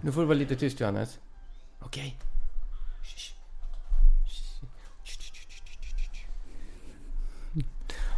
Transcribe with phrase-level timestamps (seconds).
[0.00, 1.18] Nu får du vara lite tyst Johannes.
[1.80, 2.16] Okej.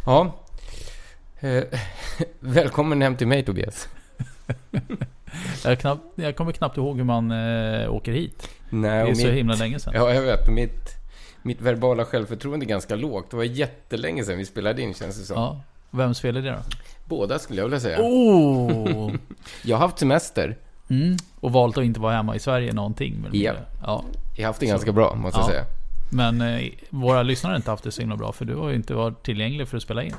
[0.05, 0.33] Ja.
[1.39, 1.63] Eh,
[2.39, 3.87] välkommen hem till mig Tobias.
[5.63, 8.49] Jag, knappt, jag kommer knappt ihåg hur man eh, åker hit.
[8.69, 9.93] Nej, Det är och så mitt- himla länge sedan.
[9.95, 10.49] Ja, jag vet.
[10.49, 10.89] Mitt,
[11.41, 13.29] mitt verbala självförtroende är ganska lågt.
[13.31, 15.35] Det var jättelänge sedan vi spelade in känns det som.
[15.37, 15.61] Ja.
[15.91, 16.57] Vems fel är det då?
[17.05, 17.97] Båda skulle jag vilja säga.
[18.01, 19.11] Oh!
[19.63, 20.57] Jag har haft semester.
[20.89, 21.17] Mm.
[21.39, 23.17] Och valt att inte vara hemma i Sverige någonting.
[23.21, 23.53] Men, Ja.
[23.85, 24.03] ja.
[24.35, 24.71] Jag har haft det Så.
[24.71, 25.49] ganska bra, måste jag Ja.
[25.51, 25.65] säga.
[26.11, 28.31] Men eh, våra lyssnare har inte haft det så himla bra.
[28.31, 30.13] För du har ju inte varit tillgänglig för att spela in.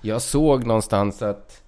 [0.00, 1.62] Jag såg någonstans att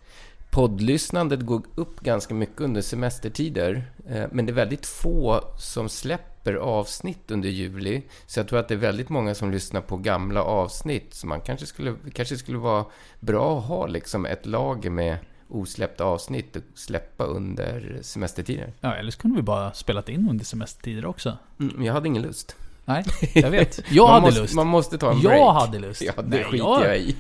[0.51, 3.85] poddlyssnandet går upp ganska mycket under semestertider.
[4.09, 8.03] Eh, Men det är väldigt få som släpper avsnitt under juli.
[8.27, 11.15] Så jag tror att det är väldigt många som lyssnar på gamla avsnitt.
[11.15, 12.85] Så man kanske skulle, kanske skulle vara
[13.21, 15.17] bra att ha liksom ett lager med
[15.55, 18.73] osläppta avsnitt och släppa under semestertider.
[18.81, 21.39] Ja, eller så kunde vi bara spelat in under semestertider också.
[21.61, 22.57] Mm, jag hade ingen lust.
[22.85, 23.81] Nej, jag vet.
[23.91, 24.55] Jag hade måste, lust.
[24.55, 25.55] Man måste ta en jag break.
[25.55, 26.03] hade lust.
[26.03, 27.17] Ja, det Nej, skiter jag- jag i.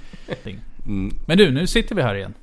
[0.86, 1.14] Mm.
[1.26, 2.34] Men du, nu sitter vi här igen.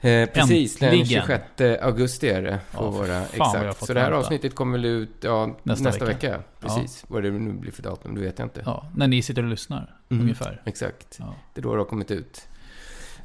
[0.00, 1.22] Eh, precis, den Äntligen.
[1.26, 2.58] 26 augusti är det.
[2.72, 3.86] Ja, jag har exakt.
[3.86, 4.18] Så det här vänta.
[4.26, 6.30] avsnittet kommer väl ut ja, Nästa nästa, vecka.
[6.30, 6.42] vecka.
[6.60, 7.04] Precis.
[7.08, 8.62] Vad det nu blir för datum, det vet jag inte.
[8.66, 9.96] Ja, när ni sitter och lyssnar.
[10.08, 10.22] Mm.
[10.22, 10.62] Ungefär.
[10.64, 11.16] Exakt.
[11.18, 11.34] Ja.
[11.54, 12.42] Det är då det har kommit ut.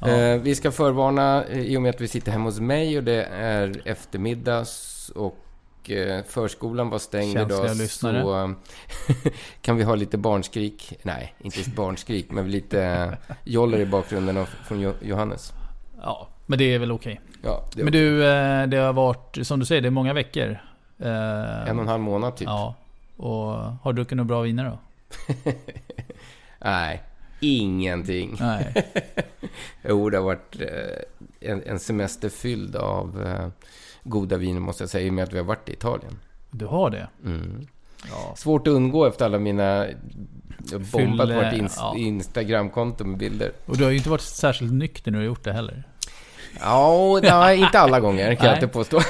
[0.00, 0.08] Ja.
[0.08, 3.04] Eh, vi ska förvarna eh, i och med att vi sitter hemma hos mig och
[3.04, 7.76] det är eftermiddags och eh, förskolan var stängd Känsliga idag.
[7.76, 8.22] lyssnare.
[8.22, 8.54] Så
[9.62, 10.92] kan vi ha lite barnskrik.
[11.02, 15.52] Nej, inte barnskrik, men lite joller i bakgrunden från Jo- Johannes.
[16.02, 17.20] ja, men det är väl okej.
[17.42, 20.12] Ja, det är Men du, eh, det har varit, som du säger, det är många
[20.12, 20.58] veckor.
[20.98, 22.48] En och en halv månad typ.
[22.48, 22.74] Ja.
[23.16, 23.32] Och
[23.82, 24.78] har du druckit några bra viner då?
[26.58, 27.02] Nej,
[27.44, 28.36] ingenting.
[28.40, 28.74] Nej.
[29.88, 33.48] Jo, det har varit eh, en, en semester fylld av eh,
[34.02, 36.18] goda viner måste jag säga, i och med att vi har varit i Italien.
[36.50, 37.08] Du har det?
[37.24, 37.66] Mm.
[38.10, 38.34] Ja.
[38.36, 39.86] Svårt att undgå efter alla mina...
[40.70, 41.94] Jag har bombat Fylle- vårt ins- ja.
[41.96, 43.52] Instagramkonto med bilder.
[43.66, 45.84] Och du har ju inte varit särskilt nykter när du har gjort det heller.
[46.60, 48.62] Ja, nej, inte alla gånger kan jag Nej.
[48.64, 49.00] inte påstå.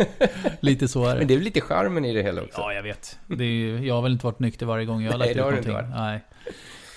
[0.60, 1.18] Lite så är det.
[1.18, 2.60] Men det är väl lite charmen i det hela också.
[2.60, 3.18] Ja, jag vet.
[3.26, 5.40] Det ju, jag har väl inte varit nykter varje gång jag har Nej, lagt det
[5.40, 5.94] ut har du inte någonting.
[5.96, 6.20] Nej.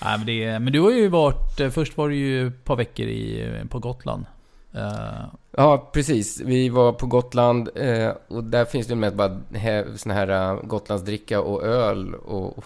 [0.01, 1.73] Nej, men, det men du har ju varit...
[1.73, 4.25] Först var du ju ett par veckor i, på Gotland.
[4.73, 5.25] Eh.
[5.51, 6.41] Ja, precis.
[6.41, 11.41] Vi var på Gotland eh, och där finns det mest bara he- här uh, Gotlandsdricka
[11.41, 12.63] och öl och, och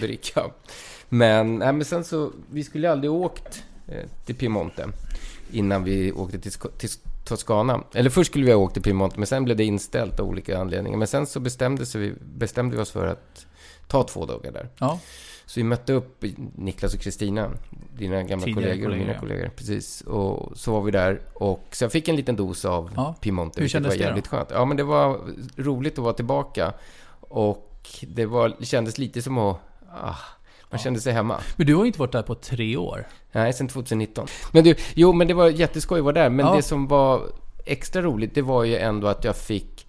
[0.00, 0.42] dricka.
[1.08, 3.64] Men, nej, men sen så, vi skulle aldrig åkt
[4.24, 4.88] till Piemonte
[5.52, 6.88] innan vi åkte till, till
[7.24, 7.80] Toscana.
[7.94, 10.58] Eller först skulle vi ha åkt till Piemonte, men sen blev det inställt av olika
[10.58, 10.98] anledningar.
[10.98, 13.46] Men sen så bestämde, sig vi, bestämde vi oss för att
[13.88, 14.68] ta två dagar där.
[14.78, 14.98] ja.
[15.46, 17.50] Så vi mötte upp Niklas och Kristina,
[17.98, 19.50] dina gamla Tidigare kollegor och mina kollegor, ja.
[19.56, 20.00] Precis.
[20.00, 21.20] Och så var vi där.
[21.34, 23.14] Och så jag fick en liten dos av Ja.
[23.20, 24.48] Piemonte, Hur vilket var jävligt skönt.
[24.52, 25.20] Ja, men det var
[25.56, 26.72] roligt att vara tillbaka.
[27.20, 29.56] Och det, var, det kändes lite som att...
[30.02, 30.14] Ah,
[30.70, 31.40] man kände sig hemma.
[31.56, 33.06] Men du har ju inte varit där på tre år.
[33.32, 34.26] Nej, sen 2019.
[34.52, 36.30] Men du, jo, men det var jätteskoj att vara där.
[36.30, 36.56] Men Ja.
[36.56, 37.22] det som var
[37.64, 39.86] extra roligt, det var ju ändå att jag fick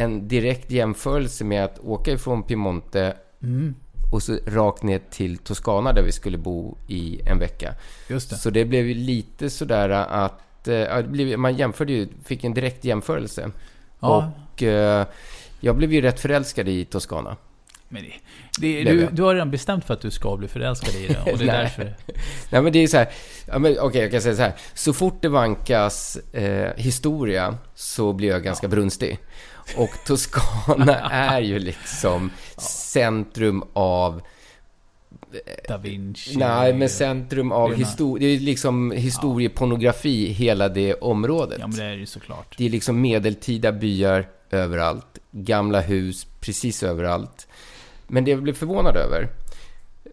[0.00, 3.74] en direkt jämförelse med att åka ifrån Piemonte Mm.
[4.12, 7.74] och så rakt ner till Toscana där vi skulle bo i en vecka.
[8.08, 8.36] Just det.
[8.36, 10.40] Så det blev ju lite sådär att...
[10.64, 13.50] ja, det blev, man jämförde ju, fick en direkt jämförelse.
[14.00, 14.32] Ja.
[14.54, 15.06] Och eh,
[15.60, 17.36] jag blev ju rätt förälskad i Toscana.
[17.88, 18.02] Men
[18.60, 21.32] det, det, du, du har redan bestämt för att du ska bli förälskad i det.
[21.32, 21.62] Och det är Nej.
[21.62, 21.94] därför.
[22.50, 23.08] Nej men det är så här,
[23.46, 24.52] ja, men, okej jag kan säga så här.
[24.74, 29.18] Så fort det vankas eh, historia så blir jag ganska brunstig.
[29.76, 34.22] Och Toscana är ju liksom centrum av
[35.68, 36.36] Da Vinci.
[36.36, 38.28] Nej, men centrum av historia.
[38.28, 41.58] Det är liksom historiepornografi, hela det området.
[41.60, 42.54] Ja, men det är ju såklart.
[42.58, 45.18] Det är liksom medeltida byar överallt.
[45.30, 47.48] Gamla hus precis överallt.
[48.06, 49.28] Men det jag blev förvånad över,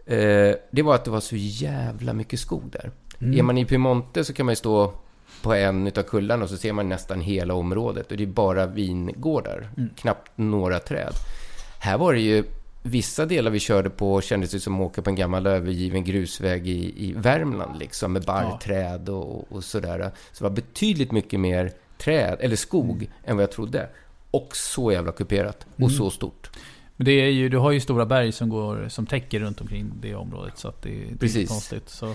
[0.05, 2.91] eh, det var att det var så jävla mycket skog där.
[3.21, 3.39] Mm.
[3.39, 4.93] Är man i Piemonte så kan man ju stå
[5.41, 8.11] på en utav kullarna och så ser man nästan hela området.
[8.11, 9.89] Och det är bara vingårdar, Mm.
[9.95, 11.13] knappt några träd.
[11.79, 12.43] Här var det ju
[12.83, 16.67] vissa delar vi körde på kändes det som att åka på en gammal övergiven grusväg
[16.67, 20.11] i, i Värmland liksom med barrträd och, och sådär.
[20.31, 23.09] Så det var betydligt mycket mer träd, eller skog, Mm.
[23.25, 23.89] än vad jag trodde.
[24.31, 26.49] Och så jävla kuperat och så stort.
[26.95, 29.91] Men det är ju, du har ju stora berg som, går, som täcker runt omkring
[30.01, 30.57] det området.
[30.57, 31.49] Så att det, det är Precis.
[31.49, 31.89] konstigt.
[31.89, 32.13] Så,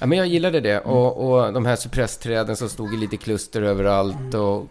[0.00, 0.70] Ja, men jag gillade det.
[0.78, 0.90] Mm.
[0.96, 4.34] Och, och de här cypressträden som stod i lite kluster överallt.
[4.34, 4.68] Och,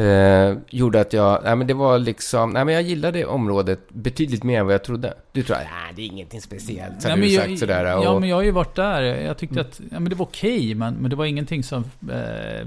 [0.00, 1.40] eh, gjorde att jag...
[1.44, 2.50] Nej, men det var liksom...
[2.50, 5.14] Nej, men jag gillade området betydligt mer än vad jag trodde.
[5.32, 5.62] Du tror att
[5.96, 7.84] det är ingenting speciellt, hade men du jag- sagt sådär.
[7.84, 8.20] Ja, och, Mm.
[8.20, 9.02] men jag har ju varit där.
[9.02, 12.66] Jag tyckte att ja, men det var okej, men, men det var ingenting som eh,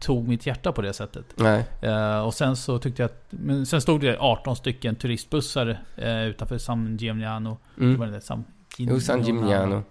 [0.00, 1.24] tog mitt hjärta på det sättet.
[1.82, 3.26] Eh, och sen så tyckte jag att...
[3.30, 7.58] Men sen stod det 18 stycken turistbussar eh, utanför San Gimignano.
[7.80, 7.98] Mm.
[7.98, 8.20] Vad är det?
[8.20, 8.44] San
[8.78, 9.82] jo, San Gimignano.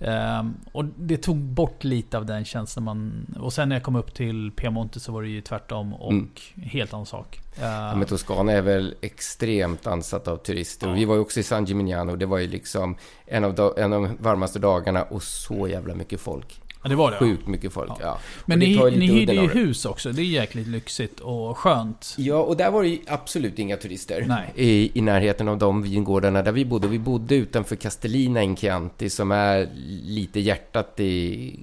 [0.00, 3.26] Ehm, och det tog bort lite av den känslan man...
[3.40, 6.28] Och sen när jag kom upp till Piemonte så var det ju tvärtom och Mm.
[6.56, 7.40] helt annan sak.
[7.60, 10.86] Ja, Ehm, men Toscana är väl extremt ansatt av turister.
[10.86, 10.96] Och Ja.
[10.96, 12.16] vi var ju också i San Gimignano.
[12.16, 16.20] Det var ju liksom en av, en av de varmaste dagarna och så jävla mycket
[16.20, 16.60] folk.
[16.82, 17.16] Ja, det var det.
[17.16, 18.18] Sjukt mycket folk, ja.
[18.46, 20.12] Men Och det ni, ni hyrde ju hus också.
[20.12, 22.14] Det är jäkligt lyxigt och skönt.
[22.18, 24.52] Ja, och där var det ju absolut inga turister Nej.
[24.54, 26.88] I, i närheten av de vingårdarna där vi bodde.
[26.88, 29.68] Vi bodde utanför Castellina in Chianti som är
[30.04, 31.54] lite hjärtat i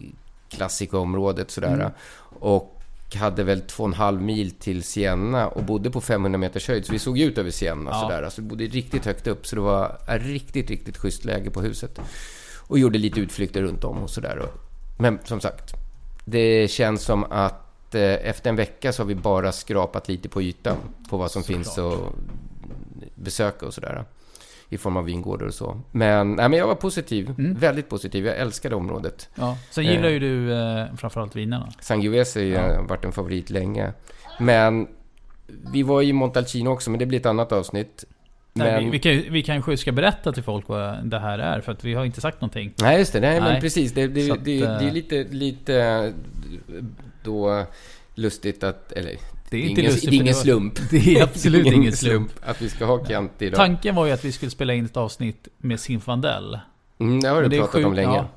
[0.50, 1.74] klassikoområdet sådär.
[1.74, 1.92] Mm.
[2.40, 2.74] Och
[3.16, 6.86] hade väl två och en halv mil till Siena och bodde på 500 meters höjd.
[6.86, 8.00] Så vi såg ut över Siena Ja.
[8.02, 8.24] sådär.
[8.24, 11.62] Alltså vi bodde riktigt högt upp så det var ett riktigt, riktigt schysst läge på
[11.62, 12.00] huset.
[12.68, 14.50] Och gjorde lite utflykter runt om och sådär.
[14.98, 15.74] Men som sagt,
[16.26, 20.42] det känns som att eh, efter en vecka så har vi bara skrapat lite på
[20.42, 20.78] ytan
[21.10, 21.58] på vad som Såklart.
[21.58, 22.00] finns att
[23.16, 24.06] besöka och sådär.
[24.70, 25.82] I form av vingårdar och så.
[25.92, 27.30] Men, nej, men jag var positiv.
[27.38, 27.54] Mm.
[27.54, 28.26] Väldigt positiv.
[28.26, 29.30] Jag älskade området.
[29.36, 29.58] Ja.
[29.72, 29.92] Sen Eh.
[29.92, 31.72] gillar ju du eh, framförallt vinerna.
[31.80, 32.82] Sangiovese har Ja.
[32.82, 33.94] varit en favorit länge.
[34.40, 34.88] Men
[35.74, 38.04] vi var i Montalcino också, men det blir ett annat avsnitt.
[38.58, 41.62] Nej, Men, vi, vi, kan, vi kanske ska berätta till folk vad det här är,
[41.62, 42.74] för att vi har inte sagt någonting.
[42.82, 43.20] Nej, just det.
[43.20, 43.62] Nej, men Nej.
[43.62, 43.92] precis.
[43.92, 46.14] Det, det, det, att, det, eh, är lite, lite
[47.24, 47.66] då
[48.16, 48.92] lustigt att...
[48.92, 49.16] Eller,
[49.50, 50.80] Det är det inte ingen, lustigt, det är ingen slump.
[50.90, 52.32] Det är absolut Det är ingen slump.
[52.44, 53.58] Att vi ska ha Chianti idag.
[53.58, 56.60] Tanken var ju att vi skulle spela in ett avsnitt med Zinfandel.
[57.00, 58.16] Mm, det har du Men det pratat om länge.
[58.16, 58.28] ja.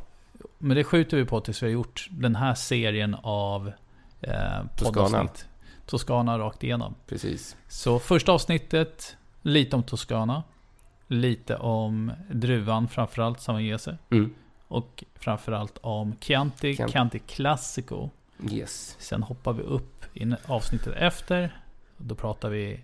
[0.59, 3.73] Men det skjuter vi på tills vi har gjort den här serien av
[4.21, 4.33] eh,
[4.77, 5.09] Toscana.
[5.09, 5.47] poddavsnitt.
[5.87, 6.95] Toscana rakt igenom.
[7.09, 7.57] Precis.
[7.69, 10.43] Så första avsnittet, lite om Toscana.
[11.07, 13.99] Lite om druvan, framförallt Sangiovese.
[14.11, 14.35] Mm.
[14.69, 16.93] Och framförallt om Chianti, Chianti.
[16.93, 18.11] Chianti Classico.
[18.51, 18.97] Yes.
[18.99, 21.61] Sen hoppar vi upp i avsnittet efter.
[21.97, 22.81] Då pratar vi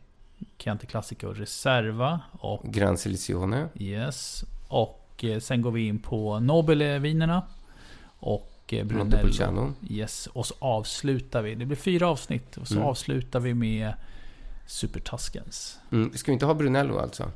[0.58, 3.68] Chianti Classico Reserva och Gran Selezione.
[3.74, 4.44] Yes.
[4.68, 7.42] Och eh, sen går vi in på Nobelvinerna.
[8.18, 8.98] Och eh, Brunello.
[8.98, 9.72] Montepulciano.
[9.90, 10.26] Yes.
[10.26, 11.54] Och så avslutar vi.
[11.54, 12.56] Det blir fyra avsnitt.
[12.56, 12.86] Och så Mm.
[12.86, 13.92] avslutar vi med
[14.66, 15.78] Super Tuscans.
[15.92, 16.12] Mm.
[16.14, 17.30] Ska vi inte ha Brunello alltså?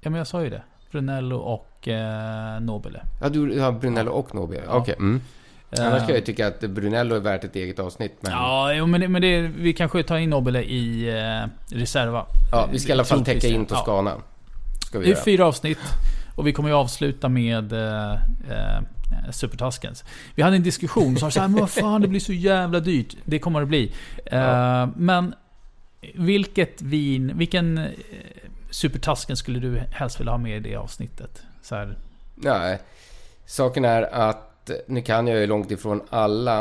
[0.00, 0.62] Ja men jag sa ju det.
[0.90, 3.00] Brunello och eh, Nobile.
[3.22, 4.62] Ja, du har Brunello och Nobile.
[4.66, 4.72] Ja.
[4.74, 4.94] Okej.
[4.98, 5.20] Mm.
[5.78, 8.16] Annars kan jag ju Eh, tycka att Brunello är värt ett eget avsnitt.
[8.20, 8.32] Men...
[8.32, 12.26] Ja, jo, men, det, men det, vi kanske tar in Nobile i eh, Reserva.
[12.52, 13.76] Ja, vi ska i alla fall täcka in ja.
[13.76, 14.14] Toscana.
[14.92, 15.24] Vi Det är göra.
[15.24, 15.78] fyra avsnitt.
[16.34, 18.80] Och vi kommer ju avsluta med eh, eh,
[19.30, 20.04] Super Tuscans.
[20.34, 22.80] Vi hade en diskussion och sa så här, men vad fan det blir så jävla
[22.80, 23.16] dyrt.
[23.24, 23.92] Det kommer det bli.
[24.26, 24.86] Eh, Ja.
[24.96, 25.34] Men
[26.14, 27.90] vilket vin, vilken eh,
[28.70, 31.42] Super Tuscan skulle du helst vilja ha med i det avsnittet?
[31.62, 31.98] Så här,
[32.34, 32.78] Nej.
[33.46, 36.60] Saken är att, nu kan jag ju långt ifrån alla.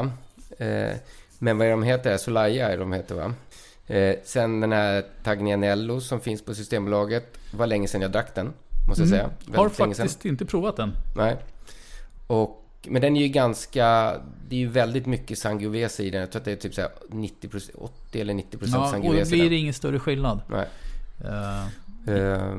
[0.58, 0.92] Eh,
[1.40, 2.18] men vad är de heter?
[2.18, 3.34] Solaya är de heter va?
[3.88, 7.38] Eh, sen den här Taglianello som finns på Systembolaget.
[7.52, 8.54] var länge sedan jag drack den.
[8.88, 9.24] Måste jag säga.
[9.24, 9.34] Mm.
[9.56, 9.96] har Väldigt sedan.
[9.96, 10.92] faktiskt inte provat den.
[11.16, 11.38] Nej.
[12.28, 14.14] Och, men den är ju ganska...
[14.50, 16.22] Det är ju väldigt mycket Sangiovese i den.
[16.22, 18.90] Jag tror att det är typ så här 90%, 80 eller 90% Ja, och då
[18.90, 19.30] Sangiovese.
[19.30, 20.42] blir det ingen större skillnad.
[20.50, 20.68] Nej.
[22.08, 22.54] Eh,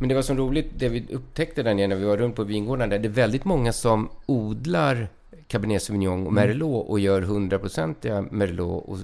[0.00, 2.44] Men det var så roligt, det vi upptäckte där nere när vi var runt på
[2.44, 2.98] vingården där.
[2.98, 5.08] Det är väldigt många som odlar
[5.48, 9.02] Cabernet Sauvignon och Merlot och gör 100% Merlot och eh,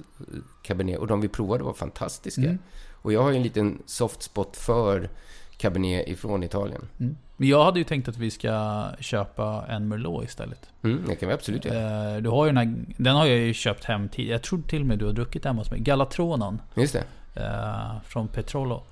[0.63, 0.99] Cabernet.
[0.99, 2.41] Och de vi provade var fantastiska.
[2.41, 2.57] Mm.
[3.01, 5.09] Och jag har ju en liten soft spot för
[5.57, 6.81] Cabernet ifrån Italien.
[6.99, 7.15] mm.
[7.41, 10.69] Men jag hade ju tänkt att vi ska köpa en Merlot istället.
[10.83, 12.15] Mm, det kan vi absolut göra.
[12.15, 14.31] Eh, Du har ju den här, den har jag ju köpt hem tidigare.
[14.35, 15.79] Jag tror till och med du har druckit den hos mig.
[15.79, 16.61] Galatronan.
[16.75, 17.03] Just det.
[17.41, 18.83] Eh, från Petrolo.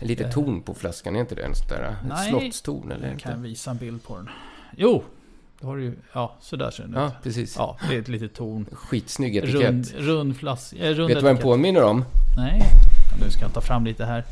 [0.00, 0.30] Lite Eh.
[0.30, 1.42] ton på flaskan, är inte det?
[1.44, 2.28] En sån där Nej.
[2.30, 3.08] slottston eller?
[3.08, 3.42] Jag kan Inte?
[3.48, 4.28] visa en bild på den.
[4.76, 5.02] Jo!
[5.60, 7.12] Då har du ju, ja sådär ser den Ja, ut.
[7.22, 7.54] precis.
[7.58, 8.66] Ja, det är ett litet torn.
[8.72, 9.62] Skitsnygg etikett.
[9.62, 10.76] Rund, rund flaska.
[10.92, 12.04] Rund Vet du vad den påminner om?
[12.36, 12.60] Nej.
[12.60, 14.24] Ja, Nu ska jag ta fram lite här.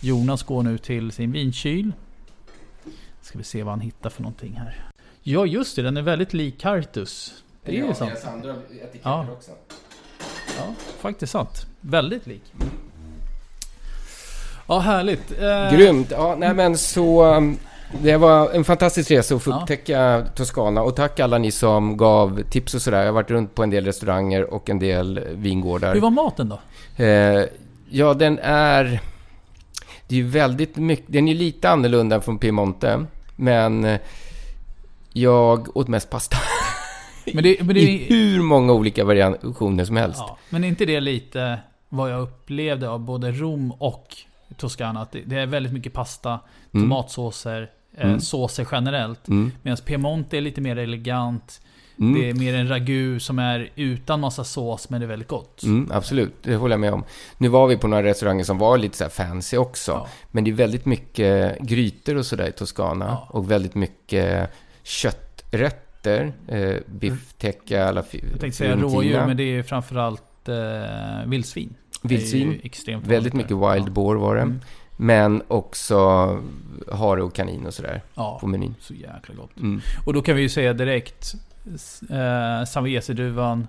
[0.00, 1.92] Jonas går nu till sin vinkyl.
[3.22, 4.84] Ska vi se vad han hittar för någonting här.
[5.22, 5.82] Ja, just det.
[5.82, 7.42] Den är väldigt lik Cartus.
[7.64, 8.12] Det är ju sant.
[8.32, 9.26] andra etiketter Ja.
[9.32, 9.50] också.
[10.58, 11.66] Ja, faktiskt sant.
[11.80, 12.42] Väldigt lik.
[14.66, 15.40] Ja, härligt.
[15.42, 16.10] Eh, Grymt!
[16.10, 17.24] Ja, nej men så...
[17.36, 17.58] um,
[18.02, 19.60] Det var en fantastisk resa att få Ja.
[19.60, 22.98] upptäcka Toscana och tack alla ni som gav tips och sådär.
[22.98, 25.94] Jag har varit runt på en del restauranger och en del vingårdar.
[25.94, 26.58] Hur var maten då?
[27.04, 27.44] Eh,
[27.90, 29.00] ja, den är...
[30.08, 31.04] Det är ju väldigt mycket...
[31.08, 33.04] Den är ju lite annorlunda från Piemonte.
[33.36, 34.00] Men eh,
[35.12, 36.36] jag åt mest pasta.
[37.34, 40.18] Men det, men det, I hur många olika variationer som helst.
[40.18, 44.16] ja, men är inte det lite vad jag upplevde av både Rom och
[44.56, 45.00] Toscana?
[45.02, 46.30] Att det, är väldigt mycket pasta,
[46.74, 46.84] Mm.
[46.90, 48.20] tomatsåser, eh, Mm.
[48.20, 49.28] såser generellt.
[49.28, 49.52] Mm.
[49.62, 51.60] Medan Piemonte är lite mer elegant.
[52.00, 52.20] Mm.
[52.20, 55.62] Det är mer en ragu som är utan massa sås, men det är väldigt gott.
[55.62, 57.04] Mm, absolut, det håller jag med om.
[57.38, 59.92] Nu var vi på några restauranger som var lite så fancy också.
[59.92, 60.06] Ja.
[60.30, 63.04] Men det är väldigt mycket grytor och sådär i Toscana.
[63.06, 63.28] Ja.
[63.30, 64.50] Och väldigt mycket
[64.82, 66.32] kötträtter.
[66.48, 71.74] Eh, biff tikka alla fi- Jag tänkte säga rådjur, men det är framförallt eh, vildsvin.
[72.02, 72.60] Vildsvin.
[73.02, 74.42] Väldigt mycket wild boar var det.
[74.42, 74.60] Mm.
[75.00, 75.96] Men också
[76.92, 78.74] hare och kanin och sådär Ja, på menyn.
[78.80, 79.56] så jäkla gott.
[79.56, 79.80] Mm.
[80.06, 81.34] Och då kan vi ju säga direkt,
[82.10, 83.68] eh, Sangiovese-druvan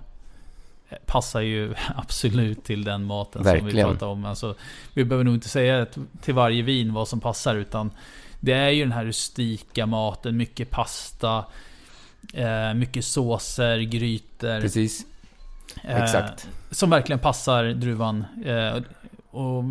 [1.06, 3.88] passar ju absolut till den maten som vi Verkligen.
[3.88, 4.24] pratar om.
[4.24, 4.54] Alltså,
[4.94, 5.86] vi behöver nog inte säga
[6.20, 7.90] till varje vin vad som passar, utan
[8.40, 11.44] det är ju den här rustika maten, mycket pasta,
[12.34, 14.60] eh, mycket såser, grytor.
[14.60, 15.06] Precis,
[15.84, 16.48] Eh, exakt.
[16.70, 18.24] Som verkligen passar druvan.
[18.44, 18.82] Eh,
[19.30, 19.64] och,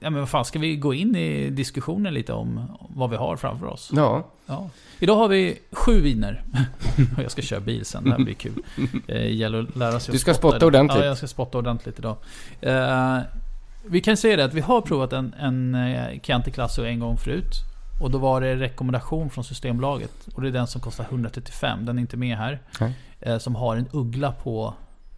[0.00, 3.36] ja, men vad fan, ska vi gå in i diskussionen lite om vad vi har
[3.36, 3.90] framför oss?
[3.94, 4.70] Ja, Ja.
[4.98, 6.42] Idag har vi sju viner.
[7.22, 8.62] Jag ska köra bil sen, det här blir kul.
[9.06, 10.98] Eh, gäller att lära sig Du ska spotta spotta ordentligt.
[10.98, 12.16] Ja, jag ska spotta ordentligt idag.
[12.60, 13.18] Eh,
[13.86, 17.16] vi kan säga det att vi har provat en, en eh, Chianti Classico en gång
[17.16, 17.52] förut.
[18.00, 20.28] Och då var det rekommendation från Systembolaget.
[20.34, 21.86] Och det är den som kostar 135.
[21.86, 22.60] Den är inte med här.
[23.20, 24.74] Eh, som har en uggla på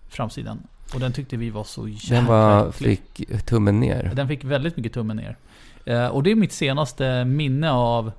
[0.08, 0.58] framsidan.
[0.94, 4.12] Och den tyckte vi var så jäkla den var, fick tummen ner.
[4.14, 5.36] Den fick väldigt mycket tummen ner.
[5.84, 8.12] Eh, och det är mitt senaste minne av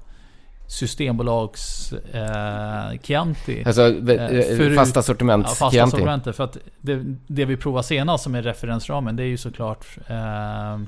[0.68, 3.64] Systembolags eh, Chianti.
[3.66, 5.92] Alltså, Eh, förut- fasta sortiment Ja, fasta Chianti.
[5.92, 6.36] sortimentet.
[6.36, 10.80] För att det, det vi provar senast som är referensramen, det är ju såklart eh,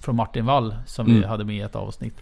[0.00, 1.28] från Martin Wall som vi Mm.
[1.28, 2.14] hade med i ett avsnitt.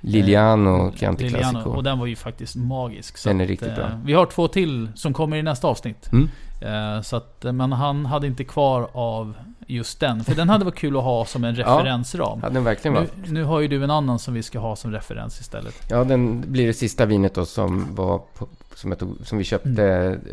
[0.00, 1.70] Liliano Eh, Chianti Liliano, Classico.
[1.70, 3.18] Och den var ju faktiskt magisk.
[3.18, 4.00] Så Den är att, riktigt bra.
[4.04, 6.12] Vi har två till som kommer i nästa avsnitt.
[6.12, 6.28] Mm.
[6.60, 9.34] Eh, så att, eh, men han hade inte kvar av
[9.66, 10.24] just den.
[10.24, 12.40] För den hade varit kul att ha som en referensram.
[12.42, 12.94] Ja, den verkligen.
[13.02, 15.74] Nu, nu har ju du en annan som vi ska ha som referens istället.
[15.90, 19.84] Ja, den blir det sista vinet då som var på, som, tog, som vi köpte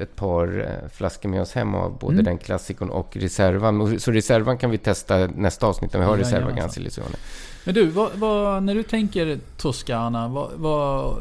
[0.02, 1.98] ett par eh, flaskor med oss hem av.
[2.00, 2.26] Både Mm.
[2.26, 4.00] den klassikern och reservan.
[4.00, 6.40] Så reservan kan vi testa nästa avsnitt när vi har Jajamensan.
[6.40, 7.16] reserva Ganzilizione.
[7.66, 11.16] Men du, vad, vad, när du tänker Toscana, vad,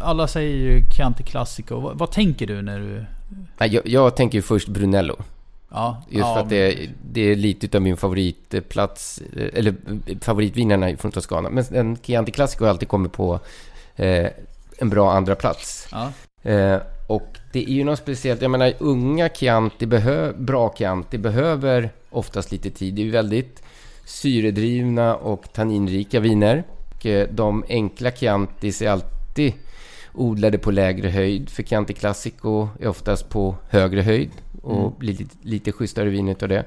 [0.00, 1.80] alla säger ju Chianti Classico.
[1.80, 3.04] Vad, vad tänker du när du...
[3.58, 5.16] Nej, jag, jag tänker ju först Brunello.
[5.70, 9.74] Ja, Just ja, för att det, är- det är lite av min favoritplats, eh, eller
[10.06, 11.50] eh, favoritvinerna från Toscana.
[11.50, 13.40] Men en Chianti Classico har alltid kommit på
[13.96, 14.26] eh,
[14.78, 15.88] en bra andra plats.
[15.92, 16.12] Ja,
[16.44, 18.42] Eh, och det är ju något speciellt.
[18.42, 22.94] Jag menar, unga Chianti, behö- bra Chianti behöver oftast lite tid.
[22.94, 23.62] Det är ju väldigt
[24.04, 26.64] syredrivna och tanninrika viner.
[26.94, 29.52] Och eh, de enkla Chiantis är alltid
[30.14, 31.50] odlade på lägre höjd.
[31.50, 34.30] För Chianti Classico är oftast på högre höjd.
[34.62, 34.92] Och Mm.
[34.98, 36.64] blir lite, lite schysstare vin utav det.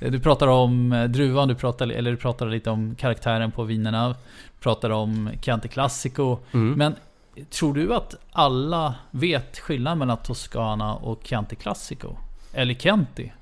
[0.00, 4.08] du pratar om eh, druvan, du pratar, eller du pratar lite om karaktären på vinerna.
[4.08, 4.14] Du
[4.60, 6.38] pratar om Chianti Classico.
[6.52, 6.72] Mm.
[6.72, 6.94] Men
[7.50, 12.08] tror du att alla vet skillnaden mellan Toscana och Chianti Classico?
[12.52, 13.32] Eller Chianti?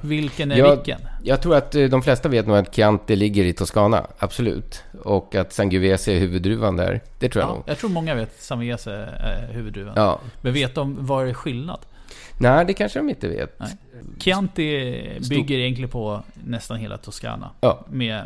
[0.00, 1.00] Vilken är Ja, vilken?
[1.22, 4.82] Jag tror att eh, de flesta vet nog att Chianti ligger i Toscana, absolut.
[5.02, 7.00] Och att Sangiovese är huvuddruvan där.
[7.18, 7.62] Det tror jag Ja, nog.
[7.66, 8.86] jag tror många vet att Sangiovese
[9.18, 9.92] är huvuddruvan.
[9.96, 10.20] Ja.
[10.40, 11.78] Men vet de vad det är skillnad?
[12.40, 13.60] Nej, det kanske de inte vet.
[13.60, 13.68] Nej.
[14.18, 17.50] Chianti Stor- bygger egentligen på nästan hela Toscana.
[17.60, 17.84] Ja.
[17.90, 18.18] Med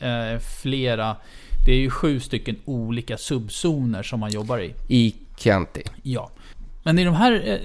[0.00, 1.16] eh, flera...
[1.66, 4.74] Det är ju sju stycken olika subzoner som man jobbar i.
[4.88, 5.82] I Chianti.
[6.02, 6.30] Ja.
[6.88, 7.60] Men i de här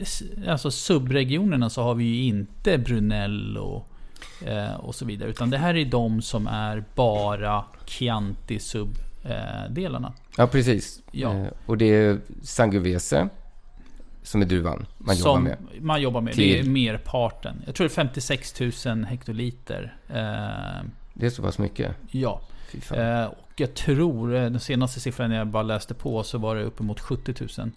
[0.46, 3.86] eh, alltså subregionerna så har vi ju inte Brunello
[4.46, 5.30] eh, och så vidare.
[5.30, 10.14] Utan det här är de som är bara Chianti subdelarna.
[10.38, 11.02] Ja, precis.
[11.12, 11.34] Ja.
[11.36, 13.30] Eh, och det är Sangiovese
[14.24, 15.58] som är druvan man jobbar som med.
[15.82, 16.34] man jobbar med.
[16.36, 17.62] Det är Till- merparten.
[17.66, 19.96] Jag tror det är 56 000 hektoliter.
[20.10, 21.96] Eh, Det är så pass mycket.
[22.12, 22.42] ja.
[22.92, 26.64] Eh, och jag tror, eh, den senaste siffran jag bara läste på så var det
[26.64, 27.72] uppemot 70 000.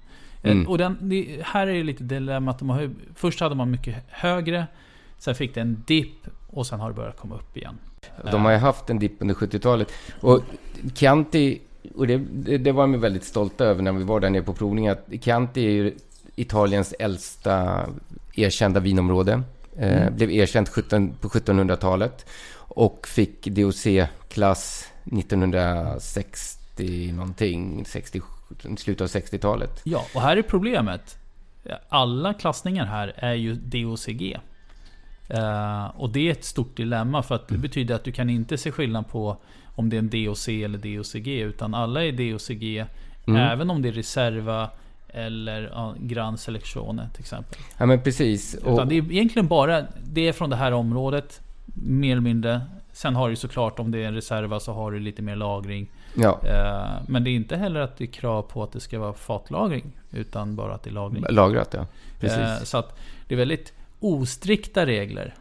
[0.47, 0.69] Eh, Mm.
[0.69, 2.59] Och den, det, här är ju lite dilemmat.
[2.59, 4.67] De har, först hade man mycket högre.
[5.19, 7.79] Sen fick det en dipp och sen har det börjat komma upp igen.
[8.31, 9.93] De har ju haft en dipp under 70-talet.
[10.21, 10.41] Och
[10.95, 11.61] Chianti
[11.95, 14.53] och det, det, det var vi väldigt stolta över när vi var där nere på
[14.53, 14.93] provningen.
[14.93, 15.95] Att Chianti är ju
[16.37, 17.87] Italiens äldsta
[18.35, 19.43] erkända vinområde.
[19.77, 28.21] Eh, Blev erkänt 17, på 1700-talet och fick DOC-klass 1960 någonting, 60,
[28.77, 29.81] slutet av 60-talet.
[29.85, 31.19] Ja, och här är problemet.
[31.89, 34.37] Alla klassningar här är ju DOCG.
[35.29, 38.59] Eh, och det är ett stort dilemma för att det betyder att du kan inte
[38.59, 39.37] se skillnad på
[39.75, 41.29] om det är en DOC eller DOCG.
[41.29, 42.87] Utan alla är DOCG.
[43.27, 44.71] Även om det är Reserva
[45.09, 47.59] eller ja, Gran Selezione till exempel.
[47.79, 48.55] Ja, men precis.
[48.55, 51.41] Och, Utan det är egentligen bara det är från det här området.
[51.75, 52.61] Mer eller mindre.
[52.93, 55.87] Sen har du såklart om det är en reserva så har du lite mer lagring.
[56.17, 58.99] Ja, Eh, Men det är inte heller att det är krav på att det ska
[58.99, 59.85] vara fatlagring.
[60.13, 61.25] Utan bara att det är lagring.
[61.31, 61.87] lagrat, ja.
[62.21, 62.39] Precis.
[62.39, 65.35] Eh, Så att det är väldigt ostrikta regler.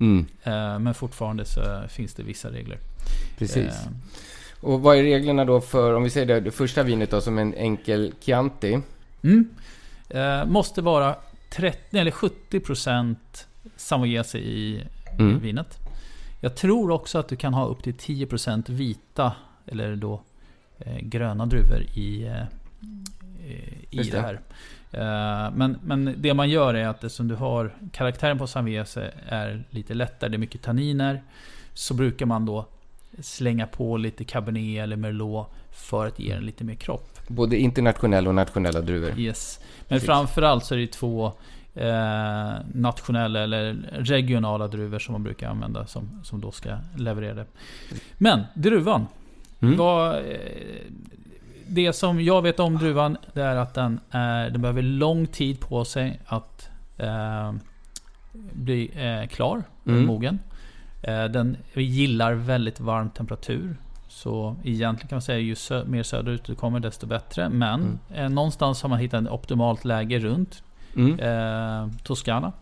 [0.00, 2.78] Mm, Eh, Men fortfarande så finns det vissa regler.
[3.38, 3.74] precis.
[4.60, 7.38] Och vad är reglerna då för, om vi säger det, det första vinet då som
[7.38, 8.80] en enkel Chianti?
[9.22, 9.48] Mm.
[10.46, 11.16] Måste vara
[11.50, 13.16] 30 eller 70%
[13.76, 14.82] Sangiovese i
[15.18, 15.38] Mm.
[15.40, 15.78] vinet.
[16.40, 19.32] Jag tror också att du kan ha upp till 10% vita
[19.66, 20.22] eller då
[20.78, 22.42] eh, gröna druvor i, eh,
[23.90, 24.22] i Just det det.
[24.22, 24.40] här.
[24.92, 29.64] Eh, men, men det man gör är att eftersom du har karaktären på Sangiovese är
[29.70, 31.22] lite lättare, det är mycket tanniner.
[31.74, 32.66] Så brukar man då
[33.20, 37.18] slänga på lite Cabernet eller Merlot för att ge den lite mer kropp.
[37.28, 39.18] Både internationella och nationella druvor.
[39.18, 39.60] Yes.
[39.78, 40.06] Men Precis.
[40.06, 41.32] framförallt så är det två
[41.74, 47.46] eh, nationella eller regionala druvor som man brukar använda som, som då ska leverera det.
[48.18, 49.06] Men druvan.
[49.62, 49.76] Mm.
[49.76, 50.22] Vad, eh,
[51.66, 55.60] det som jag vet om druvan det är att den, är, den behöver lång tid
[55.60, 57.52] på sig att eh,
[58.52, 60.06] bli eh, klar, Mm.
[60.06, 60.38] mogen.
[61.02, 63.76] Eh, den gillar väldigt varm temperatur.
[64.08, 67.48] Så egentligen kan man säga ju sö- mer söderut du kommer desto bättre.
[67.48, 70.62] Men eh, någonstans har man hittat ett optimalt läge runt
[70.96, 71.18] Mm.
[71.20, 72.52] eh, Toscana.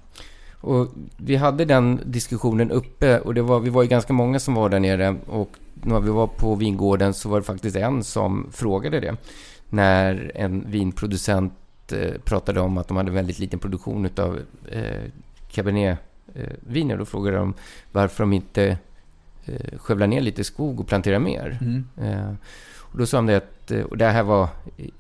[0.60, 4.54] Och vi hade den diskussionen uppe och det var, vi var ju ganska många som
[4.54, 5.50] var där nere och
[5.82, 9.16] när vi var på vingården så var det faktiskt en som frågade det.
[9.68, 11.52] När en vinproducent
[11.92, 14.38] eh, pratade om att de hade väldigt liten produktion utav
[14.70, 15.02] eh,
[15.50, 16.96] Cabernet-viner.
[16.96, 17.54] Då frågade de
[17.92, 18.78] varför de inte
[19.44, 21.58] eh, skövlar ner lite skog och planterar mer.
[22.02, 22.32] Eh,
[22.78, 24.48] och då sa de det att, eh, och det här var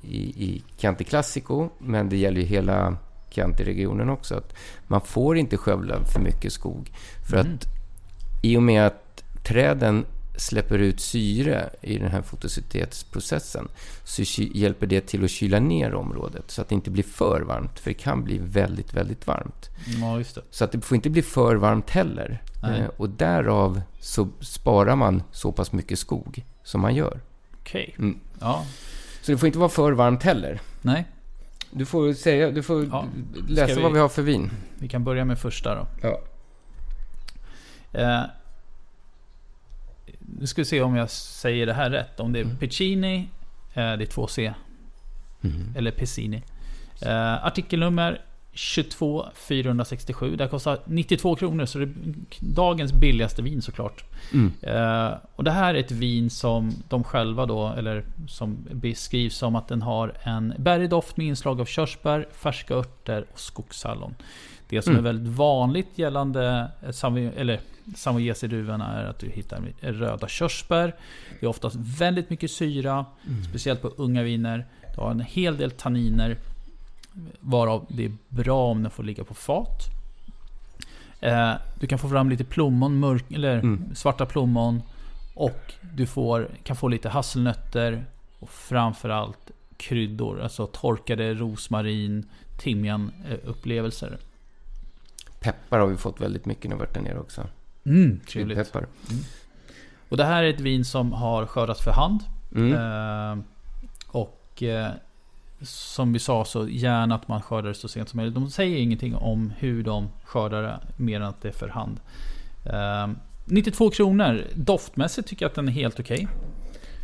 [0.02, 2.96] i, i Chianti Classico, men det gäller ju hela
[3.30, 4.54] Chianti-regionen också, att
[4.86, 6.92] man får inte skövla för mycket skog.
[7.30, 7.54] För Mm.
[7.54, 7.64] att
[8.42, 10.04] i och med att träden
[10.40, 13.68] släpper ut syre i den här fotosyntesprocessen
[14.04, 17.80] så hjälper det till att kyla ner området så att det inte blir för varmt.
[17.80, 19.70] För det kan bli väldigt, väldigt varmt.
[20.00, 20.22] Ja.
[20.50, 22.42] Så att det får inte bli för varmt heller.
[22.62, 22.80] Nej.
[22.80, 27.20] Eh, och därav så sparar man så pass mycket skog som man gör.
[27.60, 27.94] Okej.
[27.98, 28.18] Mm.
[28.40, 28.66] Ja.
[29.22, 30.60] Så det får inte vara för varmt heller.
[30.82, 31.04] Nej,
[31.70, 33.04] Du får säga, du får Ja.
[33.48, 34.50] läsa vi- vad vi har för vin.
[34.78, 35.86] vi kan börja med första då.
[36.02, 36.20] Ja.
[37.92, 38.22] Eh,
[40.38, 42.20] nu ska vi se om jag säger det här rätt.
[42.20, 42.56] Om det är Mm.
[42.56, 44.54] Piccini, eh, det är 2C.
[45.76, 46.42] Eller Pessini.
[47.02, 48.20] Eh, artikelnummer
[48.52, 50.36] 22 467.
[50.36, 51.92] Det här kostar 92 kronor, så det är
[52.40, 54.04] dagens billigaste vin såklart.
[54.32, 54.52] Mm.
[54.62, 59.56] Eh, och det här är ett vin som de själva då, eller som beskrivs som
[59.56, 64.14] att den har en bärig doft med inslag av körsbär, färska örter och skogshallon.
[64.68, 65.04] Det som Mm.
[65.06, 66.90] är väldigt vanligt gällande eh,
[67.94, 70.94] Savi- eller Sangiovese-druvorna är att du hittar röda körsbär.
[71.40, 73.06] Det är oftast väldigt mycket syra,
[73.48, 74.66] speciellt på unga viner.
[74.94, 76.36] Du har en hel del tanniner,
[77.40, 79.82] varav det är bra om den får ligga på fat.
[81.20, 83.94] Eh, du kan få fram lite plommon, mörk, eller Mm.
[83.94, 84.82] svarta plommon.
[85.34, 88.04] Och du får, kan få lite hasselnötter.
[88.38, 90.40] Och framförallt kryddor.
[90.40, 94.18] Alltså torkade rosmarin, timjan eh, upplevelser.
[95.40, 97.46] Peppar har vi fått väldigt mycket när vi varit där nere också.
[97.84, 98.58] Mm, trevligt.
[98.58, 98.86] Peppar.
[100.08, 102.20] Och det här är ett vin som har skördats för hand.
[102.54, 102.72] Mm.
[102.72, 103.44] Eh,
[104.06, 104.90] och eh,
[105.62, 108.34] som vi sa så gärna att man skördar det så sent som möjligt.
[108.34, 112.00] De säger ingenting om hur de skördar det mer än att det är för hand.
[112.64, 113.08] Eh,
[113.44, 114.44] 92 kronor.
[114.54, 116.28] Doftmässigt tycker jag att den är helt okej.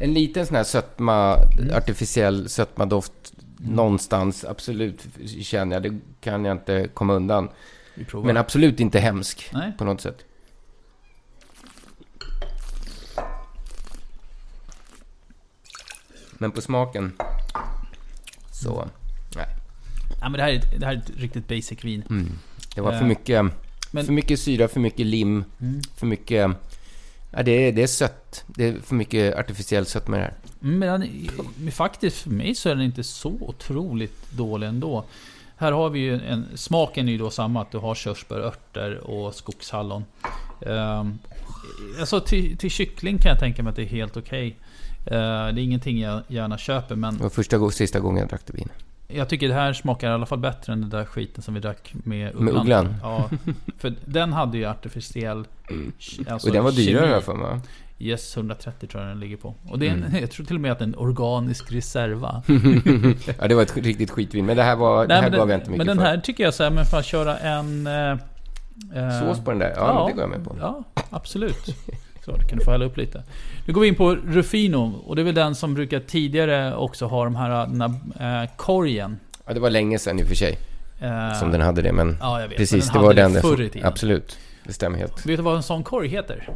[0.01, 1.37] En liten sån här sötma,
[1.75, 3.12] artificiell sötmadoft
[3.59, 5.07] någonstans, absolut
[5.43, 5.83] känner jag.
[5.83, 7.49] Det kan jag inte komma undan.
[8.25, 9.73] Men absolut inte hemsk Nej.
[9.79, 10.25] på något sätt.
[16.38, 17.12] Men på smaken
[18.53, 18.88] så,
[19.37, 19.46] nej.
[20.20, 22.03] Ja, men det, här är ett, det här är ett riktigt basic vin.
[22.11, 22.33] Mm.
[22.75, 23.44] Det var för Eh, mycket,
[23.90, 25.81] men- för mycket syra, för mycket lim, Mm.
[25.96, 26.51] för mycket
[27.31, 28.44] Ja, det, är, det är sött.
[28.46, 30.35] Det är för mycket artificiell sött med det här.
[30.62, 31.11] Mm, Men, den-
[31.59, 35.05] men faktiskt för mig så är den inte så otroligt dålig ändå.
[35.57, 38.96] Här har vi ju en, smaken är ju då samma, att du har körsbär, örter
[38.99, 40.05] och skogshallon.
[40.61, 41.18] Um,
[42.01, 44.49] alltså till, till kyckling kan jag tänka mig att det är helt okej.
[44.49, 44.65] Eh,
[45.11, 48.40] det är ingenting jag gärna köper, men Det var första och sista gången jag drack
[48.47, 48.69] det vin.
[49.09, 51.61] jag tycker det här smakar i alla fall bättre än den där skiten som vi
[51.61, 52.45] drack med ugglan.
[52.45, 52.95] Med ugglan?
[53.03, 53.31] Ja,
[53.79, 55.45] för den hade ju artificiell...
[56.29, 57.21] alltså och den var dyrare kemi.
[57.23, 57.61] fall va?
[57.99, 59.55] Yes, 130 tror jag den ligger på.
[59.69, 60.21] Och det är en, Mm.
[60.21, 62.42] jag tror till och med att det är en organisk reserva.
[63.38, 64.47] ja, det var ett riktigt skitvin.
[64.47, 66.05] Men det här, var, det här gav den, jag inte mycket Men den för.
[66.05, 67.87] här tycker jag så här, men för att köra en...
[67.87, 68.11] eh,
[68.95, 69.73] eh, Sås på den där?
[69.77, 70.57] Ja, men det går jag med på.
[70.61, 71.66] Ja, absolut.
[72.27, 73.23] Så, det kan du få hälla upp lite.
[73.67, 75.03] Nu går vi in på Rufino.
[75.07, 77.81] Och det är väl den som brukar tidigare också ha de här, den
[78.19, 79.19] här eh, korgen.
[79.47, 80.59] Ja, det var länge sedan i och för sig
[81.01, 81.93] Eh, som den hade det.
[81.93, 82.57] Men Ja, jag vet.
[82.59, 83.33] precis, men det den var hade den.
[83.33, 83.89] det där- förr i tiden.
[83.89, 84.39] Absolut.
[84.65, 85.27] Det stämmer helt.
[85.27, 86.49] Vet du vad en sån korg heter?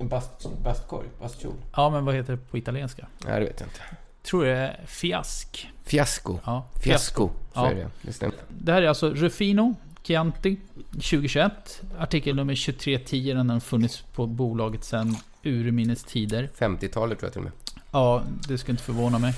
[0.00, 1.06] En bast, bastkorg?
[1.20, 1.52] Bastkjol?
[1.76, 3.06] Ja, men vad heter det på italienska?
[3.26, 3.80] Nej, det vet jag inte.
[4.22, 5.68] Tror det är fiask.
[5.84, 6.38] Fiasko.
[6.46, 7.70] Ja, Fiasko, så Ja.
[7.70, 7.86] är det.
[8.02, 8.34] Det stämmer.
[8.48, 9.74] Det här är alltså Rufino
[10.06, 10.56] Chianti
[10.92, 11.50] 2021.
[11.98, 13.34] Artikel nummer 2310.
[13.34, 16.50] Den har funnits på bolaget sedan urminnes tider.
[16.58, 17.52] 50-talet tror jag till och med.
[17.92, 19.34] Ja, det skulle inte förvåna mig.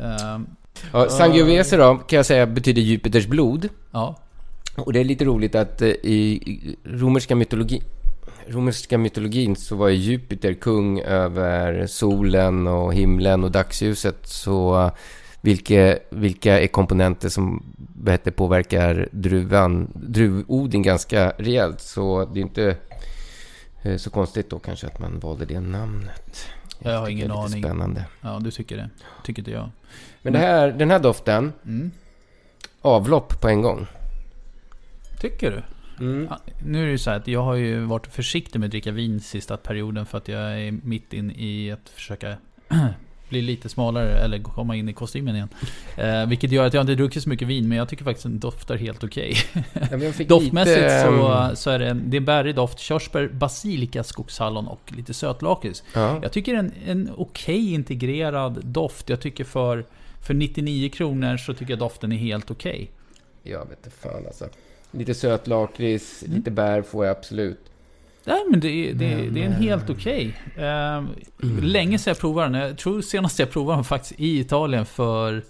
[0.00, 0.46] Ehm,
[0.92, 3.68] Ja, Sangiovese då, kan jag säga, betyder Jupiters blod.
[3.90, 4.16] ja,
[4.76, 7.82] Och det är lite roligt att eh, i romerska mytologi
[8.48, 14.26] romerska mytologin så var ju Jupiter kung över solen och himlen och dagsljuset.
[14.26, 14.90] Så
[15.40, 17.62] vilka, vilka är komponenter som
[18.06, 21.80] heter, påverkar druvan, druvodling ganska rejält.
[21.80, 22.76] Så det är inte
[23.82, 26.46] eh, så konstigt då kanske att man valde det namnet.
[26.78, 27.62] jag har tycker ingen det är lite aning.
[27.64, 28.04] Spännande.
[28.20, 28.90] Ja, du tycker det.
[29.24, 29.70] Tycker inte jag.
[30.22, 31.90] Men det här, den här doften, Mm.
[32.80, 33.86] avlopp på en gång.
[35.20, 35.62] Tycker du?
[36.04, 36.28] Mm.
[36.66, 38.90] Nu är det ju så här att jag har ju varit försiktig med att dricka
[38.92, 42.36] vin sista perioden för att jag är mitt in i att försöka
[43.30, 45.48] bli lite smalare eller komma in i kostymen igen.
[45.96, 48.32] Eh, vilket gör att jag inte druckit så mycket vin men jag tycker faktiskt att
[48.32, 49.36] den doftar helt okej.
[49.90, 52.54] Ja, jag fick Doftmässigt lite, så, ehm, så är det en, det är en bärig
[52.54, 52.78] doft.
[52.78, 55.82] Körsbär, basilika, skogshallon och lite sötlakrits.
[55.94, 56.18] Ja.
[56.22, 59.08] Jag tycker en, en okej integrerad doft.
[59.08, 59.84] Jag tycker för,
[60.22, 62.90] för 99 kronor så tycker jag doften är helt okej.
[63.42, 64.48] Jag vet inte fan alltså.
[64.92, 66.36] Lite söt lakrits, Mm.
[66.36, 67.60] lite bär får jag absolut.
[68.24, 70.36] Nej men det, är- det, Men, det är en helt okej.
[70.56, 71.08] Ehm,
[71.62, 72.60] Länge sedan jag provade den.
[72.60, 75.42] Jag tror senast jag provade den faktiskt i Italien för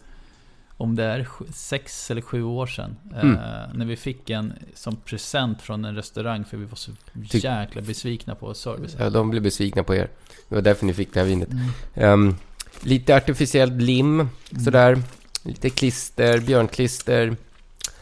[0.76, 2.96] om det är sex eller sju år sedan.
[3.14, 3.36] Mm.
[3.36, 3.40] Eh,
[3.74, 6.90] när vi fick en som present från en restaurang för vi var så
[7.22, 9.00] jäkla besvikna på servicen.
[9.02, 10.08] Ja, de blev besvikna på er.
[10.48, 11.48] Det var därför ni fick det här vinet.
[11.50, 11.64] Mm.
[11.94, 12.34] Ehm,
[12.82, 14.28] lite artificiellt lim,
[14.64, 15.02] sådär.
[15.44, 17.36] Lite klister, björnklister.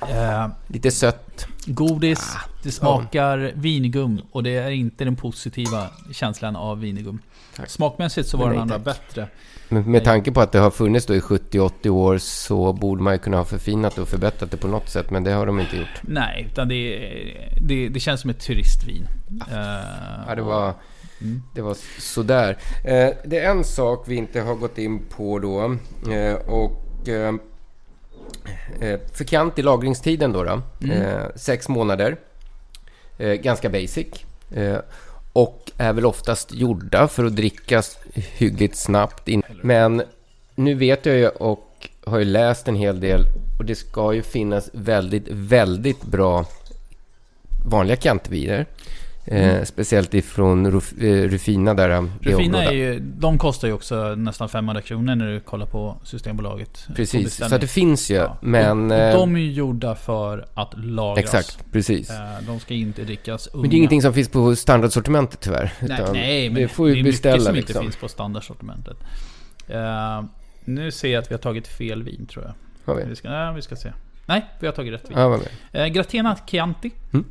[0.00, 1.46] Eh, Lite sött.
[1.74, 7.18] Godis, Ah, det smakar vingum och det är inte den positiva känslan av vingum.
[7.56, 7.70] Tack.
[7.70, 8.84] Smakmässigt så Men var nej, den andra tack.
[9.08, 9.28] bättre.
[9.68, 13.12] Men med tanke på att det har funnits då i 70-80 år så borde man
[13.12, 15.10] ju kunna ha förfinat och förbättrat det på något sätt.
[15.10, 16.00] Men det har de inte gjort.
[16.02, 16.98] Nej, utan det,
[17.60, 19.06] det, det känns som ett turistvin.
[19.50, 19.56] Eh,
[20.28, 20.74] Ja, det var,
[21.20, 21.42] Mm.
[21.54, 22.58] det var sådär.
[22.84, 25.76] Eh, det är en sak vi inte har gått in på då.
[26.12, 27.08] Eh, och
[29.12, 30.44] för Chianti, lagringstiden då.
[30.44, 31.02] då Mm.
[31.02, 32.16] eh, sex månader.
[33.18, 34.06] Eh, ganska basic.
[34.54, 34.78] Eh,
[35.32, 39.28] och är väl oftast gjorda för att drickas hyggligt snabbt.
[39.28, 39.42] In.
[39.62, 40.02] Men
[40.54, 43.24] nu vet jag ju och har ju läst en hel del.
[43.58, 46.46] Och det ska ju finnas väldigt, väldigt bra
[47.66, 48.66] vanliga Chianti-viner.
[49.30, 51.90] Eh, speciellt ifrån Ruf, eh, Rufina där.
[51.90, 55.96] eh, Rufina är ju, de kostar ju också nästan 500 kronor när du kollar på
[56.04, 56.86] Systembolaget.
[56.88, 58.14] Och Precis, så det finns ju.
[58.14, 58.38] Ja.
[58.40, 58.90] Men...
[58.90, 61.24] Och eh, de är ju gjorda för att lagras.
[61.24, 62.10] exakt, precis.
[62.10, 63.60] Eh, De ska inte drickas unga.
[63.60, 65.72] Men det är ingenting som finns på standardsortimentet tyvär.
[65.80, 67.76] Nej, nej men det får ju det är beställa mycket som liksom.
[67.76, 68.96] inte finns på standardsortimentet.
[69.68, 70.24] Eh,
[70.64, 72.54] nu ser jag att vi har tagit fel vin tror jag.
[72.84, 73.08] Har vi?
[73.08, 73.92] Vi ska, nej, vi ska se.
[74.26, 75.18] Nej, vi har tagit rätt vin.
[75.18, 75.38] Ja.
[75.72, 76.90] Eh, Gratena Chianti.
[77.12, 77.24] Mm.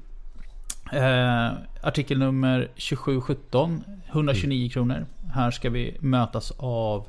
[0.93, 3.83] Eh, artikel nummer 2717.
[4.11, 4.69] 129 Mm.
[4.69, 5.05] kronor.
[5.33, 7.07] Här ska vi mötas av...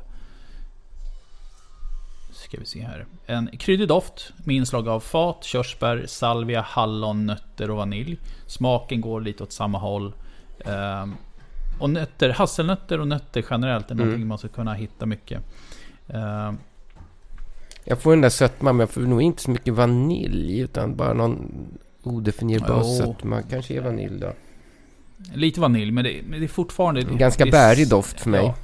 [2.32, 3.06] Ska vi se här.
[3.26, 8.18] En kryddig doft med inslag av fat, körsbär, salvia, hallon, nötter och vanilj.
[8.46, 10.12] Smaken går lite åt samma håll.
[10.58, 11.06] Eh,
[11.80, 14.06] och nötter, hasselnötter och nötter generellt är Mm.
[14.06, 15.42] någonting man ska kunna hitta mycket.
[16.08, 16.52] Eh,
[17.84, 20.58] Jag får den där sötman, men jag får nog inte så mycket vanilj.
[20.60, 21.52] Utan bara någon
[22.02, 22.96] odefinierbar Jo.
[22.96, 23.42] sötma.
[23.42, 24.32] Kanske är vanilj då.
[25.34, 27.00] Lite vanilj, men det, men det är fortfarande...
[27.00, 28.54] En ganska det är bärig doft för mig.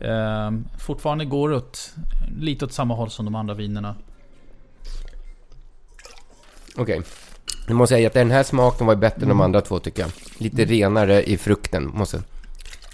[0.00, 0.06] Ja.
[0.08, 1.94] Ehm, fortfarande går åt
[2.40, 3.94] lite åt samma håll som de andra vinerna.
[6.76, 7.02] Okej.
[7.68, 9.40] Nu måste jag säga att den här smaken var bättre än de Mm.
[9.40, 10.10] andra två tycker jag.
[10.38, 12.22] Lite renare i frukten, måste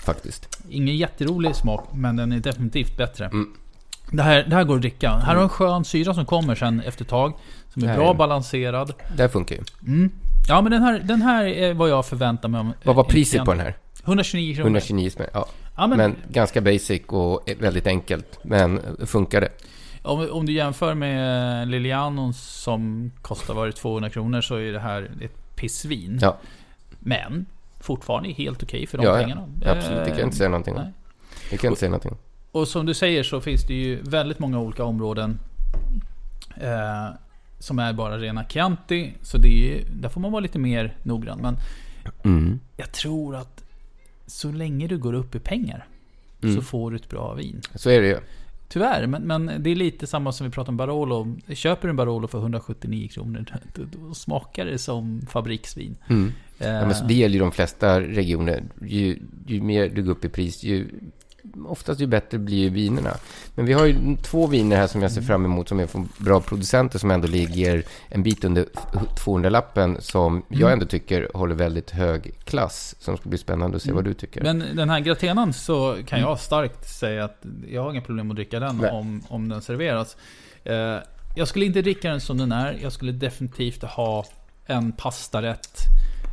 [0.02, 0.58] faktiskt.
[0.70, 3.26] Ingen jätterolig smak, men den är definitivt bättre.
[3.26, 3.52] Mm.
[4.10, 5.10] Det, här, det här går att dricka.
[5.10, 7.32] Här har du en skön syra som kommer sen efter ett tag.
[7.72, 8.92] Som är Det här bra balanserad.
[9.16, 9.62] Det här funkar ju.
[9.86, 10.10] Mm.
[10.48, 12.72] Ja men den här, den här är vad jag förväntar mig om...
[12.84, 13.46] Vad var en priset klient.
[13.46, 13.76] på den här?
[14.04, 14.66] 129 kronor.
[14.66, 15.26] 129 spänn.
[15.32, 15.46] Ja.
[15.76, 18.38] Ja, men, Men ganska basic och väldigt enkelt.
[18.42, 19.48] Men funkade.
[20.02, 24.80] om, om du jämför med Lilianon som kostar var det 200 kronor så är det
[24.80, 26.18] här ett pissvin.
[26.22, 26.36] Ja.
[26.98, 27.46] Men
[27.80, 29.22] fortfarande helt okej för de Ja, ja.
[29.22, 29.48] pengarna.
[29.66, 30.82] Absolut, det kan jag inte säga någonting om.
[30.82, 30.92] nej.
[31.50, 32.18] Det kan jag inte säga någonting om.
[32.52, 35.38] Och som du säger så finns det ju väldigt många olika områden
[36.56, 37.08] eh,
[37.58, 39.12] som är bara rena Chianti.
[39.22, 41.38] Så det är ju, där får man vara lite mer noggrann.
[41.42, 41.56] Men
[42.24, 42.60] Mm.
[42.76, 43.64] jag tror att
[44.26, 45.86] så länge du går upp i pengar
[46.42, 46.56] Mm.
[46.56, 47.60] så får du ett bra vin.
[47.74, 48.18] Så är det ju.
[48.68, 51.36] Tyvärr, men, men det är lite samma som vi pratade om Barolo.
[51.54, 55.96] Köper du en Barolo för 179 kronor, då, då smakar det som fabriksvin.
[56.08, 56.32] Mm.
[56.58, 58.64] Eh, Ja, men det gäller ju de flesta regioner.
[58.82, 60.88] Ju, ju mer du går upp i pris, ju
[61.66, 63.10] oftast ju bättre blir ju vinerna.
[63.54, 66.08] Men vi har ju två viner här som jag ser fram emot som är från
[66.18, 68.66] bra producenter som ändå ligger en bit under
[69.24, 72.94] 200-lappen som jag ändå tycker håller väldigt hög klass.
[72.98, 74.42] Som ska bli spännande att se vad du tycker.
[74.42, 78.36] Men den här gratenan så kan jag starkt säga att jag har inga problem att
[78.36, 78.90] dricka den Nej.
[78.90, 80.16] om, om den serveras.
[80.64, 80.96] Eh,
[81.36, 82.78] jag skulle inte dricka den som den är.
[82.82, 84.24] Jag skulle definitivt ha
[84.66, 85.78] en pastarätt.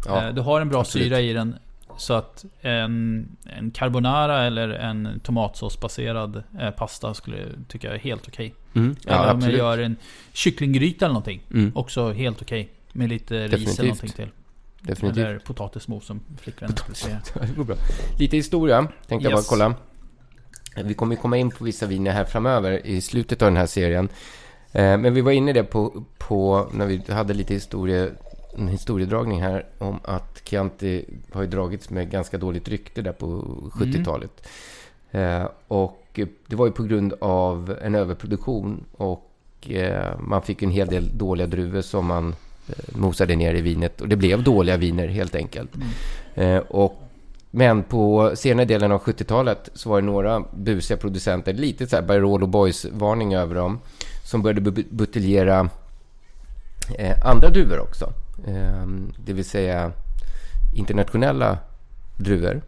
[0.05, 1.07] Ja, eh, du har en bra absolut.
[1.07, 1.55] syra i den.
[1.97, 3.27] Så att en,
[3.57, 8.53] en carbonara eller en tomatsåsbaserad eh, pasta skulle tycka jag är helt okej.
[8.73, 8.95] mm.
[9.05, 9.95] ja eller om jag gör en
[10.33, 11.41] kycklinggryta eller någonting.
[11.53, 11.71] Mm.
[11.75, 12.69] Också helt okej.
[12.91, 13.79] Med lite ris Definitivt.
[13.79, 14.29] eller någonting till.
[14.81, 15.25] Definitivt.
[15.25, 17.21] Eller potatismos som flickvännen skulle säga.
[17.65, 17.75] Bra.
[18.19, 19.49] Lite historia, tänkte jag Yes.
[19.49, 19.75] bara kolla.
[20.87, 24.09] Vi kommer komma in på vissa viner här framöver i slutet av den här serien.
[24.71, 28.11] Eh, Men vi var inne i det på, på när vi hade lite historie,
[28.57, 33.41] en historiedragning här om att Chianti har ju dragits med ganska dåligt rykte där på
[33.73, 34.47] 70-talet.
[35.11, 39.31] Eh, Och det var ju på grund av en överproduktion och
[39.69, 42.35] eh, man fick en hel del dåliga druvor som man
[42.67, 45.69] eh, mosade ner i vinet och det blev dåliga viner helt enkelt.
[46.35, 47.01] Eh, Och
[47.51, 52.03] men på senare delen av 70-talet så var det några busiga producenter, lite så här
[52.03, 53.79] Barolo Boys-varning över dem,
[54.23, 55.69] som började bu- buteljera
[56.97, 58.13] eh, andra druvor också.
[58.47, 58.85] Eh,
[59.25, 59.91] det vill säga
[60.75, 61.57] internationella
[62.17, 62.61] druvor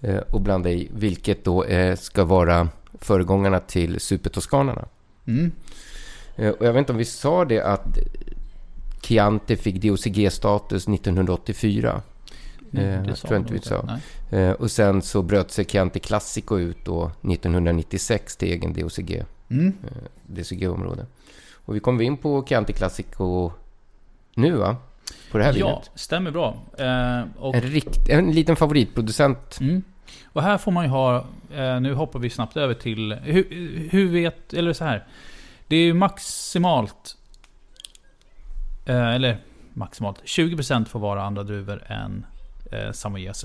[0.00, 4.84] eh, och blanda i, vilket då eh, ska vara föregångarna till supertoskanarna.
[5.26, 5.52] Mm.
[6.36, 7.98] Eh, och jag vet inte om vi sa det att
[9.02, 12.02] Chianti fick DOCG-status 1984.
[12.72, 14.00] Eh, det jag tror inte de vi sa.
[14.30, 14.52] Nej.
[14.54, 19.72] Och sen så bröt sig Chianti Classico ut då 1996 till egen DOCG, Mm.
[20.26, 21.06] DCG-område.
[21.52, 23.50] Och vi kommer in på Chianti Classico
[24.34, 24.76] nu va?
[25.30, 25.90] På det här Ja, vinet.
[25.94, 26.56] stämmer bra.
[26.78, 29.58] Eh, och, En, rikt, en liten favoritproducent.
[29.60, 29.82] mm.
[30.32, 31.24] och här får man ju ha...
[31.54, 33.12] Eh, nu hoppar vi snabbt över till...
[33.22, 33.44] Hur,
[33.90, 34.54] hur vet...
[34.54, 35.04] Eller så här.
[35.68, 37.16] Det är ju maximalt...
[38.86, 39.36] Eh, eller
[39.72, 40.22] maximalt.
[40.24, 42.26] 20% får vara andra druvor än
[42.72, 43.44] eh, Samoyese.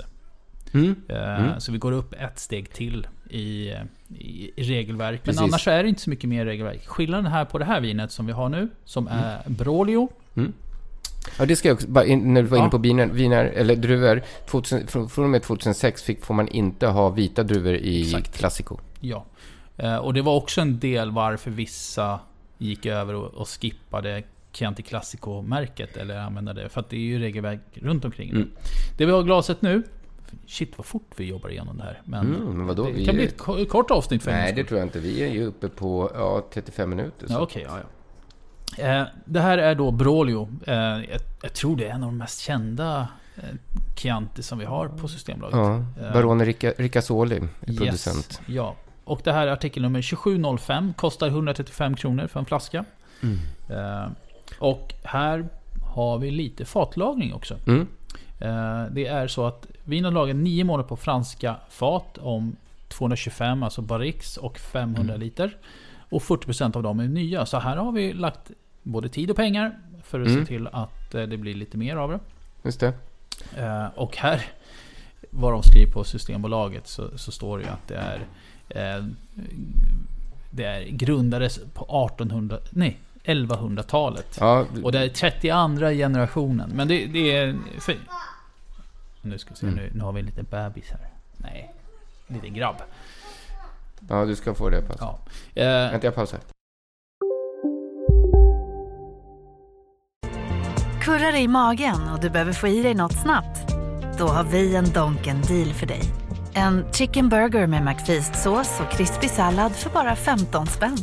[0.74, 0.94] Mm.
[1.08, 1.60] Eh, Mm.
[1.60, 3.72] Så vi går upp ett steg till i,
[4.18, 5.20] i, i regelverk.
[5.24, 5.40] Men Precis.
[5.40, 6.86] annars så är det inte så mycket mer regelverk.
[6.86, 9.18] Skillnaden här på det här vinet som vi har nu, som Mm.
[9.24, 10.08] är Brolio.
[11.38, 12.70] Ja, det ska jag också, bara in, när du var inne Ja.
[12.70, 14.22] på viner, viner eller druvor.
[14.46, 18.38] 2000, från, från och med 2006 fick, får man inte ha vita druvor i Exakt.
[18.38, 18.76] Classico.
[19.00, 19.24] Ja.
[19.76, 22.20] Eh, Och det var också en del varför vissa
[22.58, 25.96] gick över och, och skippade Chianti Classico-märket.
[25.96, 26.68] Eller använde det.
[26.68, 28.30] För att det är ju regelverk runt omkring.
[28.30, 28.50] Mm.
[28.98, 29.82] Det vi har glaset nu.
[30.46, 32.00] Shit vad fort vi jobbar igenom det här.
[32.04, 34.64] Men, Mm, men det vi kan är- bli ett ko- kort avsnitt för Nej, det
[34.64, 34.98] tror jag inte.
[35.00, 37.26] Vi är ju uppe på ja, 35 minuter.
[37.26, 37.32] Så.
[37.32, 37.64] Ja, okej.
[37.68, 37.84] ja, ja.
[38.76, 40.48] Eh, det här är då Brolio.
[40.66, 40.74] Eh,
[41.42, 43.42] jag, tror det är en av de mest kända eh,
[43.96, 45.84] Chianti som vi har på Systembolaget.
[46.00, 48.40] Ja, Barone Rica, Ricasoli är yes, producent.
[48.46, 48.74] Ja.
[49.04, 50.94] Och det här är artikelnummer 2705.
[50.96, 52.84] Kostar 135 kronor för en flaska.
[53.22, 54.14] Mm.
[54.58, 55.48] Och här
[55.94, 57.56] har vi lite fatlagring också.
[57.66, 57.86] Mm.
[58.94, 62.56] Det är så att vinet lagar 9 månader på franska fat om
[62.88, 65.20] 225, alltså barrix och 500 Mm.
[65.20, 65.56] liter.
[66.08, 67.46] Och 40% av dem är nya.
[67.46, 68.50] Så här har vi lagt
[68.82, 70.40] både tid och pengar för att Mm.
[70.40, 72.18] se till att eh, det blir lite mer av det.
[72.62, 72.92] Just det.
[73.56, 74.42] Eh, och här,
[75.30, 78.20] vad de skriver på Systembolaget, så, så står det ju att det är...
[78.98, 79.04] Eh,
[80.50, 82.58] det är grundades på 1800...
[82.70, 84.36] Nej, 1100-talet.
[84.40, 86.70] Ja, Och det är 32 generationen.
[86.74, 87.56] Men det, det är...
[87.78, 87.94] För,
[89.22, 89.76] nu ska vi se, Mm.
[89.78, 91.08] nu, nu har vi en liten bebis här.
[91.36, 91.74] Nej,
[92.28, 92.76] en liten grabb.
[94.08, 94.82] Ja, du ska få det.
[94.82, 94.96] Pass.
[95.00, 95.18] Ja.
[95.54, 96.40] Eh, Vänta, jag pausar.
[101.00, 103.74] Kurrar i magen och du behöver få i dig något snabbt?
[104.18, 106.02] Då har vi en Donken deal för dig.
[106.54, 110.98] En chicken burger med McFeast-sås och krispig sallad för bara 15 spänn.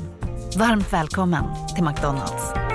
[0.58, 1.44] Varmt välkommen
[1.76, 2.75] till McDonalds.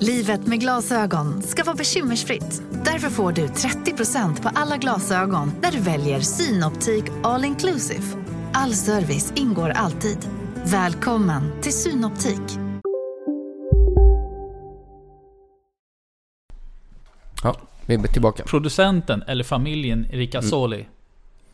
[0.00, 2.62] Livet med glasögon ska vara bekymmersfritt.
[2.84, 8.02] Därför får du 30% på alla glasögon när du väljer Synoptik All Inclusive.
[8.52, 10.18] All service ingår alltid.
[10.64, 12.58] Välkommen till Synoptik.
[17.42, 17.56] Ja,
[17.86, 18.42] vi är tillbaka.
[18.46, 20.86] Producenten, eller familjen Ricasoli.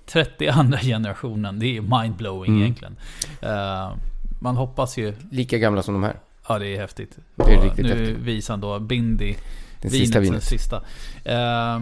[0.07, 1.59] 32 generationen.
[1.59, 2.63] Det är mindblowing Mm.
[2.63, 2.97] egentligen.
[3.41, 3.93] Eh,
[4.41, 5.15] man hoppas ju...
[5.31, 6.17] Lika gamla som de här.
[6.49, 7.19] Ja, det är häftigt.
[7.35, 8.17] Det är riktigt nu häftigt.
[8.19, 9.37] visar han då Bindi.
[9.81, 10.45] Den vinet, sista Den vinet.
[10.45, 10.83] sista.
[11.25, 11.81] Eh,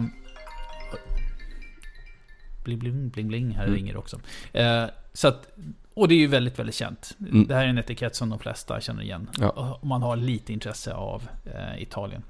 [2.63, 3.51] bling, bling, bling, bling.
[3.51, 3.75] Här Mm.
[3.75, 4.19] ringer det också.
[4.53, 5.47] Eh, så att,
[5.93, 7.15] och det är ju väldigt, väldigt känt.
[7.19, 7.47] Mm.
[7.47, 9.29] Det här är en etikett som de flesta känner igen.
[9.39, 9.49] Ja.
[9.49, 12.23] Och man har lite intresse av eh, Italien.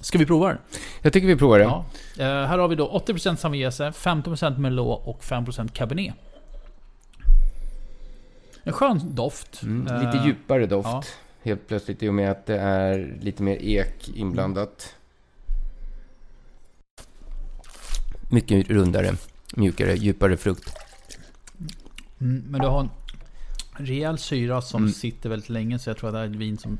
[0.00, 0.58] Ska vi prova den?
[1.02, 1.64] Jag tycker vi provar det.
[1.64, 1.84] Ja.
[2.18, 6.14] Eh, här har vi då 80% Sangiovese, 15% Merlot och 5% Cabernet.
[8.64, 9.62] En skön doft.
[9.62, 10.88] Mm, lite djupare doft.
[10.88, 11.02] ja.
[11.48, 14.94] Helt plötsligt i och med att det är lite mer ek inblandat.
[18.30, 19.14] Mycket rundare,
[19.56, 20.74] mjukare, djupare frukt.
[22.20, 22.90] Mm, men du har en
[23.86, 24.92] rejäl syra som Mm.
[24.92, 25.78] sitter väldigt länge.
[25.78, 26.78] Så jag tror att det här är ett vin som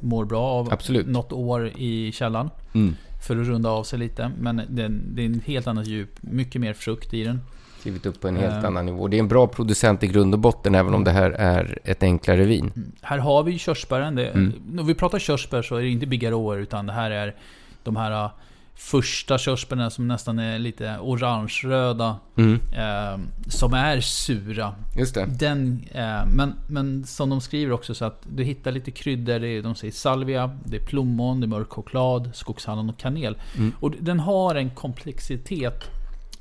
[0.00, 1.06] mår bra av Absolut.
[1.06, 2.50] något år i källan.
[2.74, 2.94] Mm.
[3.26, 4.32] För att runda av sig lite.
[4.40, 6.10] Men det, det är en helt annat djup.
[6.20, 7.40] Mycket mer frukt i den.
[7.86, 8.64] Klivit upp på en helt Eh.
[8.64, 9.08] annan nivå.
[9.08, 12.02] Det är en bra producent i grund och botten, även om det här är ett
[12.02, 12.72] enklare vin.
[12.76, 12.92] Mm.
[13.02, 14.14] Här har vi körsbären.
[14.14, 14.52] Det, Mm.
[14.70, 17.34] När vi pratar körsbär så är det inte bigarråer utan det här är
[17.82, 18.30] de här uh,
[18.74, 22.16] första körsbärna som nästan är lite orange-röda.
[22.36, 22.60] Mm.
[22.76, 23.18] Eh,
[23.48, 24.74] som är sura.
[24.96, 25.26] Just det.
[25.38, 29.38] Den, eh, men, men som de skriver också så att du hittar lite kryddor.
[29.38, 33.36] Det är, de säger salvia, det är plommon, det är mörk choklad, skogshallon och kanel.
[33.56, 33.72] Mm.
[33.80, 35.84] Och den har en komplexitet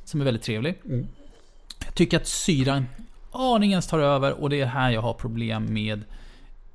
[0.06, 0.82] som är väldigt trevlig.
[1.86, 2.86] Jag tycker att syran
[3.32, 6.04] aningens tar över och det är här jag har problem med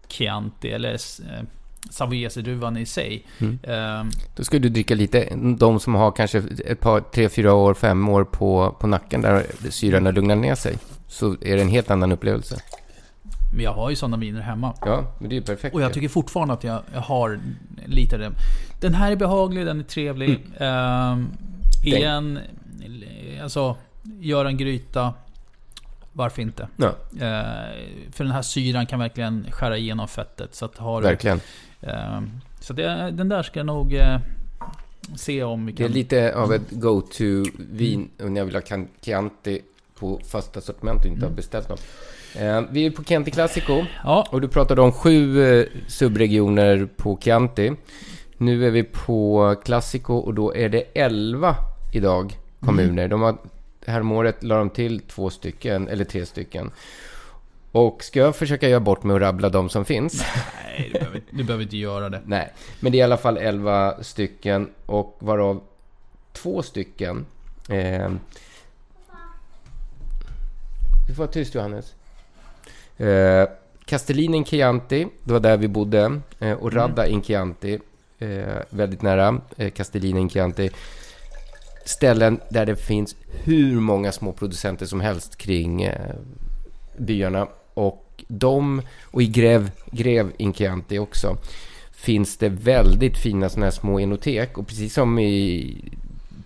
[0.09, 1.45] Chianti eller eh,
[1.91, 3.27] Sangiovese-druvan i sig.
[3.39, 3.59] Mm.
[3.63, 7.75] Eh, Då ska du dricka lite, de som har kanske ett par, tre, fyra år,
[7.75, 10.77] fem år på, på nacken där syran har lugnat ner sig.
[11.07, 12.57] Så är det en helt annan upplevelse.
[13.55, 14.75] men jag har ju sådana viner hemma.
[14.81, 15.75] Ja, men det är ju perfekt.
[15.75, 17.41] Och jag tycker fortfarande att jag, jag har
[17.87, 18.33] lite av det.
[18.81, 20.47] Den här är behaglig, den är trevlig.
[20.59, 21.29] Ehm,
[21.85, 22.39] igen,
[23.43, 23.77] alltså,
[24.21, 25.15] gör en gryta.
[26.13, 26.69] Varför inte?
[26.77, 30.55] Ja, Eh, för den här syran kan verkligen skära igenom fettet.
[30.55, 31.41] Så att har verkligen.
[31.81, 34.19] ehm, så det, den där ska jag nog eh,
[35.17, 35.95] se om vi Det är kan...
[35.95, 38.63] lite av ett go-to-vin när jag vill ha
[39.03, 39.61] Chianti
[39.99, 41.83] på fasta sortiment och inte har beställt något.
[42.37, 47.19] Eh, vi är på Chianti Classico Ja, och du pratade om sju eh, subregioner på
[47.21, 47.73] Chianti.
[48.37, 51.57] Nu är vi på Classico och då är det elva
[51.93, 53.09] idag kommuner.
[53.09, 53.37] De har,
[53.91, 56.71] det här året la de till två stycken, eller tre stycken.
[57.73, 60.25] Och ska jag försöka göra bort med att rabbla de som finns?
[60.65, 62.21] nej, du behöver, du behöver inte göra det.
[62.25, 65.61] Nej, men det är i alla fall 11 stycken och varav
[66.33, 67.27] två stycken...
[67.69, 68.11] Eh,
[71.09, 71.95] du får vara tyst Johannes.
[72.97, 73.49] Eh,
[73.85, 76.21] Castellin in Chianti, det var där vi bodde.
[76.39, 77.79] Eh, och Radda in Chianti,
[78.19, 80.71] eh, väldigt nära eh, Castellin in Chianti.
[81.91, 86.15] Ställen där det finns hur många små producenter som helst kring eh,
[86.97, 87.49] byarna.
[87.75, 91.37] Och de, och i Grev, Grev in Chianti också,
[91.93, 94.59] finns det väldigt fina sådana här små enotek.
[94.59, 95.77] Och precis som i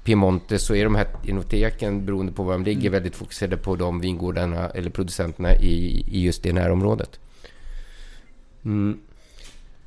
[0.05, 4.01] Piemonte så är de här enoteken, beroende på var de ligger, väldigt fokuserade på de
[4.01, 7.21] vingårdarna eller producenterna i, i just det närområdet.
[8.65, 8.99] Mm.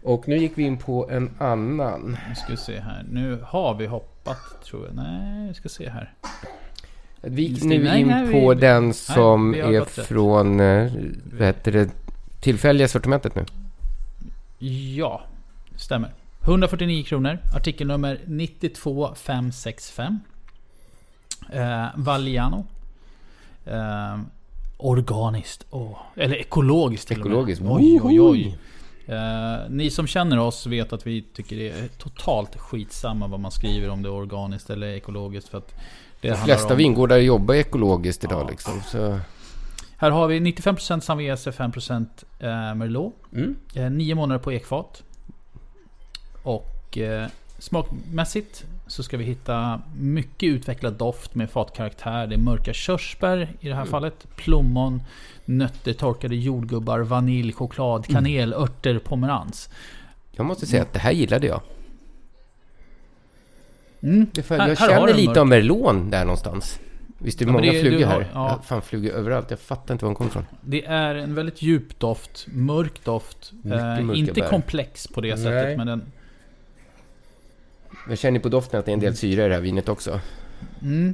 [0.07, 2.17] Och nu gick vi in på en annan.
[2.29, 3.05] Nu ska vi se här.
[3.11, 4.95] Nu har vi hoppat tror jag.
[4.95, 6.13] Nej, vi ska se här.
[7.21, 10.91] Vi gick Nej, nu in nej, på vi- den som har är från, eh,
[11.37, 11.89] vad heter det,
[12.41, 13.45] tillfälliga sortimentet nu.
[14.95, 15.21] Ja,
[15.75, 16.13] stämmer.
[16.41, 17.37] 149 kronor.
[17.55, 20.19] Artikelnummer 92565.
[21.53, 22.65] Eh, Valliano.
[23.65, 24.19] Eh,
[24.77, 25.65] organiskt.
[25.69, 25.97] Åh.
[26.15, 27.61] Eller ekologiskt till Ekologiskt.
[27.61, 27.75] och med.
[27.75, 28.57] Oj, oj, oj.
[29.07, 33.51] Eh, ni som känner oss vet att vi tycker det är totalt skitsamma vad man
[33.51, 35.49] skriver om det är organiskt eller ekologiskt.
[35.49, 35.75] För att
[36.21, 38.49] det De flesta om- vingårdar jobbar ekologiskt idag Ja.
[38.49, 38.81] liksom.
[38.81, 39.19] Så,
[39.99, 43.13] Här har vi 95% Sangiovese, 5% eh, Merlot.
[43.33, 43.55] mm.
[43.75, 45.03] Eh, nio månader på ekfat.
[46.43, 47.27] Och eh,
[47.59, 52.27] smakmässigt så ska vi hitta mycket utvecklad doft med fatkaraktär.
[52.27, 54.27] Det är mörka körsbär i det här fallet.
[54.35, 55.01] Plommon,
[55.45, 59.69] nötter, torkade jordgubbar, vanilj, choklad, kanel, örter, pomerans.
[60.31, 61.61] Jag måste säga att det här gillade jag.
[64.01, 64.27] Mm.
[64.33, 65.37] Det är för, Här- jag här känner lite mörk.
[65.37, 66.79] av merlon där någonstans.
[67.17, 68.29] Visst är det Ja, men många det- flugor du har- här?
[68.33, 68.49] ja.
[68.49, 68.61] Ja.
[68.65, 69.49] Fan, flugor överallt.
[69.49, 70.45] Jag fattar inte var de kommer ifrån.
[70.61, 73.51] Det är en väldigt djup doft, mörk doft.
[73.65, 74.49] Eh, inte bär.
[74.49, 75.37] komplex på det Nej.
[75.43, 76.01] sättet, men den...
[78.09, 80.19] Jag känner på doften att det är en del syra i det här vinet också.
[80.81, 81.13] Mm.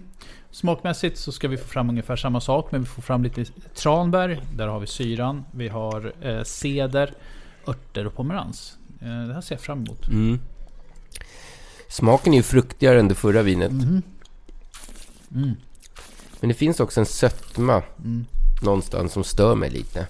[0.51, 4.41] Smakmässigt så ska vi få fram ungefär samma sak, men vi får fram lite tranbär.
[4.55, 5.45] Där har vi syran.
[5.51, 7.13] Vi har eh, ceder,
[7.67, 8.77] örter och pomerans.
[9.01, 10.07] Eh, det här ser jag fram emot.
[10.07, 10.39] Mm.
[11.89, 13.71] Smaken är ju fruktigare än det förra vinet.
[13.71, 14.01] Mm.
[16.39, 18.25] Men det finns också en sötma Mm.
[18.63, 20.07] någonstans som stör mig lite.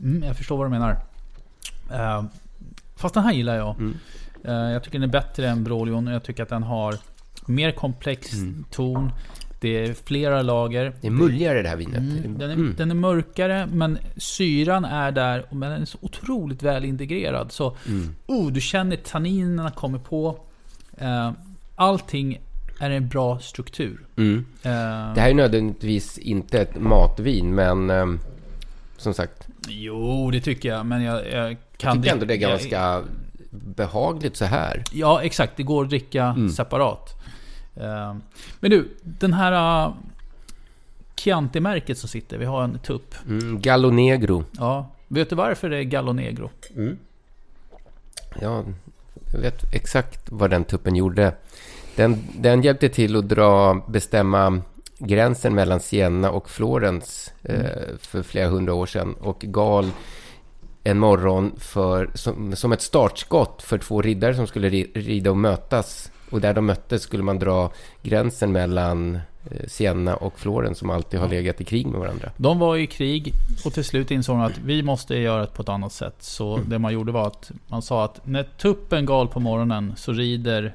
[0.00, 0.96] Mm, jag förstår vad du menar.
[1.92, 2.24] Eh,
[2.96, 3.76] fast den här gillar jag.
[4.44, 4.66] Mm.
[4.66, 6.06] Eh, jag tycker den är bättre än Brolion.
[6.06, 6.94] Jag tycker att den har
[7.46, 8.64] mer komplex Mm.
[8.70, 9.12] ton.
[9.60, 10.92] Det är flera lager.
[11.00, 11.98] Det är mulligare det här vinet.
[11.98, 12.74] Mm, den, är, Mm.
[12.78, 15.44] den är mörkare, men syran är där.
[15.50, 17.52] Men den är så otroligt väl integrerad.
[17.52, 18.14] Så Mm.
[18.26, 20.38] oh, du känner tanninerna kommer på.
[20.98, 21.30] Eh,
[21.76, 22.40] allting
[22.80, 24.00] är en bra struktur.
[24.16, 24.46] Mm.
[24.62, 24.70] Eh,
[25.14, 28.18] Det här är nödvändigtvis inte ett matvin, men ehm,
[28.96, 30.86] som sagt, Jo, det tycker jag.
[30.86, 32.02] Men jag, jag jag kan...
[32.02, 33.02] tycker ändå det är jag- ganska
[33.52, 34.84] behagligt så här.
[34.92, 35.56] Ja, exakt.
[35.56, 36.48] Det går att dricka Mm.
[36.48, 37.14] separat.
[37.76, 38.14] Eh,
[38.60, 39.94] Men du, den här uh,
[41.16, 42.38] Chianti-märket som sitter.
[42.38, 43.14] Vi har en tupp.
[43.28, 43.60] Mm.
[43.60, 44.44] Gallo Negro.
[44.52, 44.86] Ja.
[45.08, 46.50] Vet du varför det är Gallo Negro?
[48.40, 48.64] Ja,
[49.32, 51.34] jag vet exakt vad den tuppen gjorde.
[51.96, 54.62] Den, den hjälpte till att dra, bestämma
[54.98, 59.90] gränsen mellan Siena och Florens eh, för flera hundra år sedan och gal
[60.84, 65.36] en morgon för, som, som ett startskott för två riddare som skulle ri, rida och
[65.36, 66.10] mötas.
[66.30, 67.72] Och där de möttes skulle man dra
[68.02, 72.30] gränsen mellan eh, Siena och Florens som alltid har legat i krig med varandra.
[72.36, 73.32] De var i krig
[73.64, 76.16] och till slut insåg de att vi måste göra det på ett annat sätt.
[76.18, 76.68] Så Mm.
[76.68, 80.74] det man gjorde var att man sa att när tuppen gal på morgonen så rider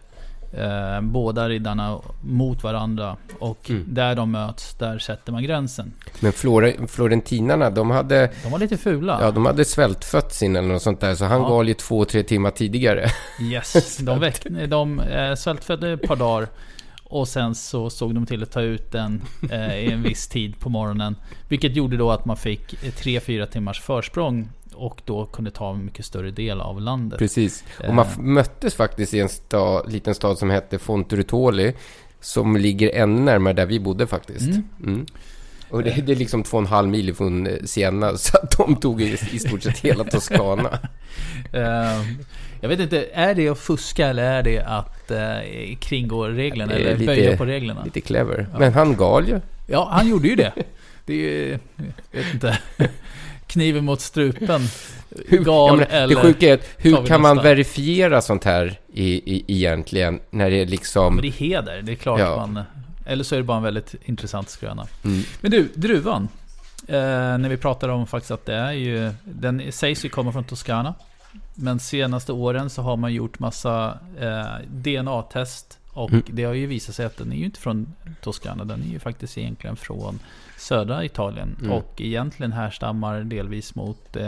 [0.57, 3.17] eh, båda riddarna mot varandra.
[3.39, 3.83] Och Mm.
[3.87, 5.93] där de möts, där sätter man gränsen.
[6.19, 9.17] Men Flore, florentinarna, de hade, De var lite fula.
[9.21, 11.47] ja, de hade svältfött sin eller något sånt där, så han Ja.
[11.49, 13.09] gal ju två, tre timmar tidigare.
[13.41, 16.47] Yes, de, väck, de eh, svältfödde ett par dagar.
[17.09, 20.59] Och sen så såg de till att ta ut den eh, i en viss tid
[20.59, 21.15] på morgonen.
[21.47, 24.49] Vilket gjorde då att man fick 3-4 timmars försprång.
[24.77, 27.19] Och då kunde ta en mycket större del av landet.
[27.19, 27.63] Precis.
[27.87, 28.19] Och man Eh.
[28.19, 31.73] möttes faktiskt i en stad, liten stad som hette Fonturutoli,
[32.21, 34.47] som ligger ännu närmare där vi bodde faktiskt.
[34.47, 34.63] Mm.
[34.83, 35.05] Mm.
[35.69, 38.57] Och det, det är liksom två och en halv mil från eh, Siena, så att
[38.57, 40.79] de tog i, i stort sett hela Toscana.
[41.53, 42.01] Eh,
[42.61, 46.73] jag vet inte, är det att fuska eller är det att eh, kringgå reglerna?
[46.73, 47.83] Eller lite- böja på reglerna?
[47.83, 48.47] Lite clever.
[48.59, 49.39] Men han gal ju.
[49.67, 50.53] Ja, han gjorde ju det.
[51.05, 51.59] Det är ju,
[52.11, 52.59] jag vet inte.
[53.47, 54.61] Kniven mot strupen.
[55.27, 56.15] Hur, Gal menar, eller...
[56.15, 60.61] det sjuka är att hur kan man verifiera sånt här i, i, egentligen, när det
[60.61, 61.15] är liksom...
[61.15, 62.47] Men det är heder, det är klart Ja.
[62.47, 62.63] man...
[63.05, 64.87] Eller så är det bara en väldigt intressant skröna.
[65.03, 65.23] Mm.
[65.41, 66.27] Men du, druvan.
[66.87, 66.97] Eh,
[67.37, 69.11] när vi pratar om faktiskt att det är ju...
[69.23, 70.93] Den sägs ju komma från Toscana.
[71.53, 75.77] Men senaste åren så har man gjort massa eh, DNA-test.
[75.93, 76.23] Och Mm.
[76.27, 78.65] det har ju visat sig att den är ju inte från Toscana.
[78.65, 80.19] Den är ju faktiskt egentligen från
[80.57, 81.55] södra Italien.
[81.61, 81.71] Mm.
[81.71, 84.25] Och egentligen härstammar delvis mot eh,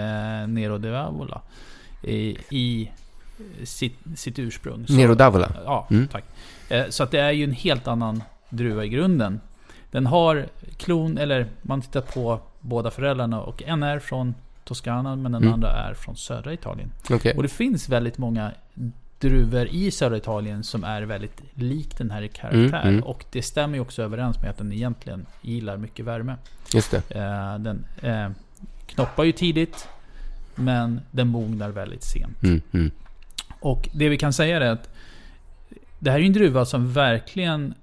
[0.47, 1.41] Nero de Avola.
[2.03, 2.91] I, i
[3.63, 4.87] sitt, sitt ursprung.
[4.87, 5.51] Så- Nero d'Avola.
[5.65, 6.07] Ja, Mm.
[6.07, 6.23] tack.
[6.69, 9.41] Eh, Så att det är ju en helt annan druva i grunden.
[9.91, 10.45] Den har
[10.77, 15.53] klon, eller man tittar på båda föräldrarna och en är från Toscana men den Mm.
[15.53, 16.91] andra är från södra Italien.
[17.09, 17.33] Okej.
[17.37, 18.51] Och det finns väldigt många
[19.19, 22.81] druvor i södra Italien som är väldigt lik den här i karaktär.
[22.81, 23.03] Mm, mm.
[23.03, 26.35] Och det stämmer ju också överens med att den egentligen gillar mycket värme.
[26.73, 27.15] Just det.
[27.15, 28.29] Eh, Den eh,
[28.85, 29.87] knoppar ju tidigt
[30.55, 32.43] men den mognar väldigt sent.
[32.43, 32.91] Mm, mm.
[33.59, 34.89] Och det vi kan säga är att
[35.99, 37.73] det här är en druva som verkligen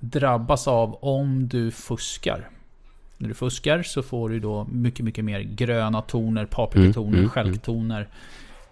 [0.00, 2.48] drabbas av om du fuskar.
[3.18, 7.30] När du fuskar så får du då mycket, mycket mer gröna toner, paprikatoner, Mm, mm,
[7.30, 8.08] stjälktoner.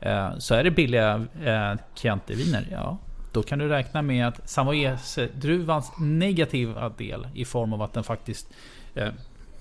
[0.01, 2.99] Eh, Så är det billiga eh, Chianti-viner, ja.
[3.33, 8.49] Då kan du räkna med att Sangiovese-druvans negativa del i form av att den faktiskt
[8.95, 9.09] eh,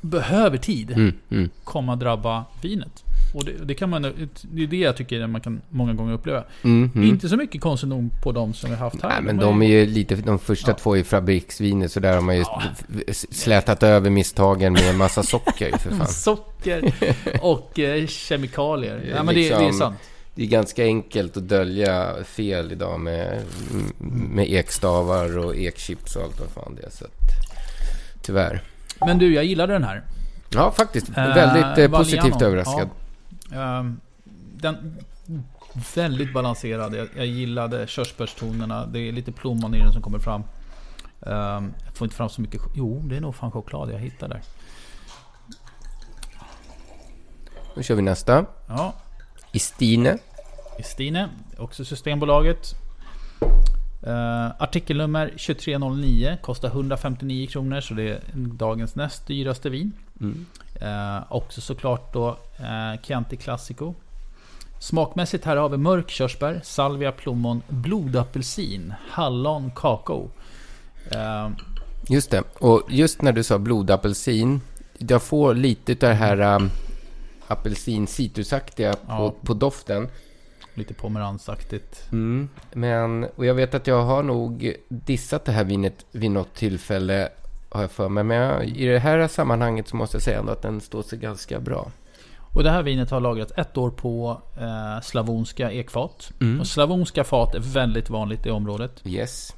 [0.02, 1.50] behöver tid Mm, mm.
[1.64, 3.04] komma drabba vinet.
[3.36, 4.02] Och det, det kan man,
[4.42, 6.44] det är det jag tycker man kan många gånger uppleva.
[6.64, 7.08] Mm, mm.
[7.10, 9.10] Inte så mycket konsumtion på de som vi har haft här.
[9.10, 10.76] Nej, men de är ju lite, de första Ja.
[10.76, 12.62] två är fabriksviner, så där har man ju Ja.
[13.32, 16.08] slätat över misstagen med en massa socker för fan.
[16.08, 16.94] Socker
[17.42, 19.06] och eh, kemikalier.
[19.16, 19.96] Ja, men det, det är liksom- sant.
[20.40, 23.44] Det är ganska enkelt att dölja fel idag med,
[24.30, 26.90] med ekstavar och ekchips och allt vad fan det är.
[26.90, 27.12] Så att,
[28.22, 28.64] tyvärr.
[29.00, 30.04] Men du, jag gillade den här.
[30.50, 31.10] Ja, faktiskt.
[31.10, 32.46] Eh, Väldigt eh, positivt Valliano.
[32.46, 32.90] överraskad.
[33.52, 33.80] Ja.
[33.80, 34.00] Ehm,
[34.56, 34.98] den,
[35.96, 36.96] väldigt balanserad.
[36.96, 38.86] Jag, jag gillade körsbärstonerna.
[38.86, 40.44] Det är lite plommon i den som kommer fram.
[41.22, 42.62] Ehm, jag får inte fram så mycket...
[42.76, 44.42] Jo, det är nog fan choklad jag hittar där.
[47.76, 48.46] Nu kör vi nästa.
[48.68, 48.94] Ja,
[49.52, 50.18] Istine.
[50.84, 52.76] Stine, också Systembolaget.
[54.08, 59.92] Uh, artikelnummer 2309 kostar 159 kronor så det är dagens näst dyraste vin.
[60.22, 60.46] Mm.
[60.82, 63.94] Eh, också såklart då uh, Chianti Classico.
[64.80, 70.30] Smakmässigt här har vi mörk körsbär, salvia, plommon, blodapelsin, hallon, kakao.
[71.12, 71.50] Eh,
[72.10, 72.44] Just det.
[72.60, 74.62] Och just när du sa blodapelsin.
[74.98, 76.70] Jag får lite av det här um,
[77.48, 79.34] apelsin citrusaktiga på, Ja.
[79.44, 80.08] på doften.
[80.80, 82.08] Lite pomeransaktigt.
[82.12, 82.50] Mm.
[82.74, 87.30] Men, och jag vet att jag har nog dissat det här vinet vid något tillfälle.
[87.72, 88.24] Har jag för mig.
[88.24, 91.20] Men jag, i det här sammanhanget så måste jag säga ändå att den står sig
[91.20, 91.92] ganska bra.
[92.56, 96.32] Och det här vinet har lagrats ett år på eh, slavonska ekfat.
[96.42, 96.60] Mm.
[96.60, 99.02] Och slavonska fat är väldigt vanligt i området.
[99.06, 99.56] Yes.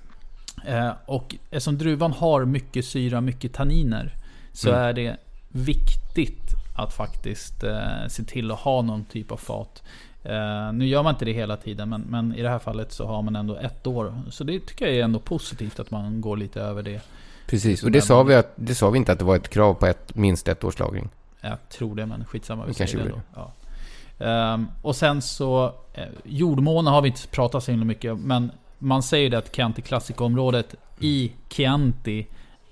[0.67, 4.15] Eh, och eftersom druvan har mycket syra, mycket tanniner.
[4.53, 4.81] Så Mm.
[4.81, 5.17] är det
[5.49, 9.83] viktigt att faktiskt eh, se till att ha någon typ av fat.
[10.23, 13.05] Eh, nu gör man inte det hela tiden, men, men i det här fallet så
[13.05, 14.13] har man ändå ett år.
[14.29, 17.01] Så det tycker jag är ändå positivt att man går lite över det.
[17.47, 17.83] Precis.
[17.83, 19.85] Och det sa, vi att, det sa vi inte att det var ett krav på
[19.85, 21.09] ett, minst ett års lagring.
[21.41, 22.65] Jag tror det, men skitsamma.
[22.65, 23.21] Vi kanske det gjorde ändå.
[23.35, 23.51] Ja.
[24.25, 25.73] Ehm, och sen så...
[25.93, 29.55] Eh, jordmåne har vi inte pratat så himla mycket om, men man säger det att
[29.55, 32.27] Chianti Classico-området i Chianti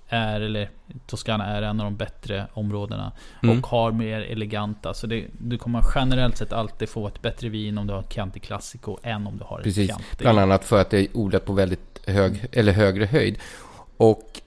[0.09, 0.69] är, eller
[1.07, 3.11] Toscana är en av de bättre områdena.
[3.43, 3.59] Mm.
[3.59, 4.93] Och har mer eleganta.
[4.93, 8.39] Så det, du kommer generellt sett alltid få ett bättre vin om du har Chianti
[8.39, 9.87] Classico än om du har ett Precis.
[9.87, 10.05] Chianti.
[10.17, 13.37] Bland annat för att det är odlat på väldigt hög, eller högre höjd.
[13.97, 14.41] Och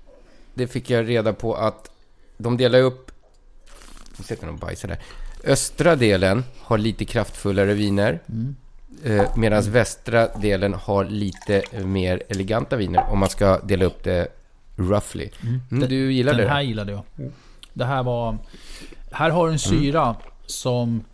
[0.54, 1.90] det fick jag reda på att
[2.36, 3.10] de delar upp...
[4.16, 4.98] Nu sätter de bajsar där.
[5.44, 8.20] Östra delen har lite kraftfullare viner.
[8.28, 8.56] Mm.
[9.04, 13.10] Eh, Medan västra delen har lite mer eleganta viner.
[13.10, 14.28] Om man ska dela upp det
[14.76, 15.28] roughly.
[15.70, 16.52] Mm, du gillade Den det?
[16.52, 17.02] här gillade jag.
[17.72, 18.38] Det här var...
[19.10, 20.16] Här har du en syra
[20.46, 21.04] som...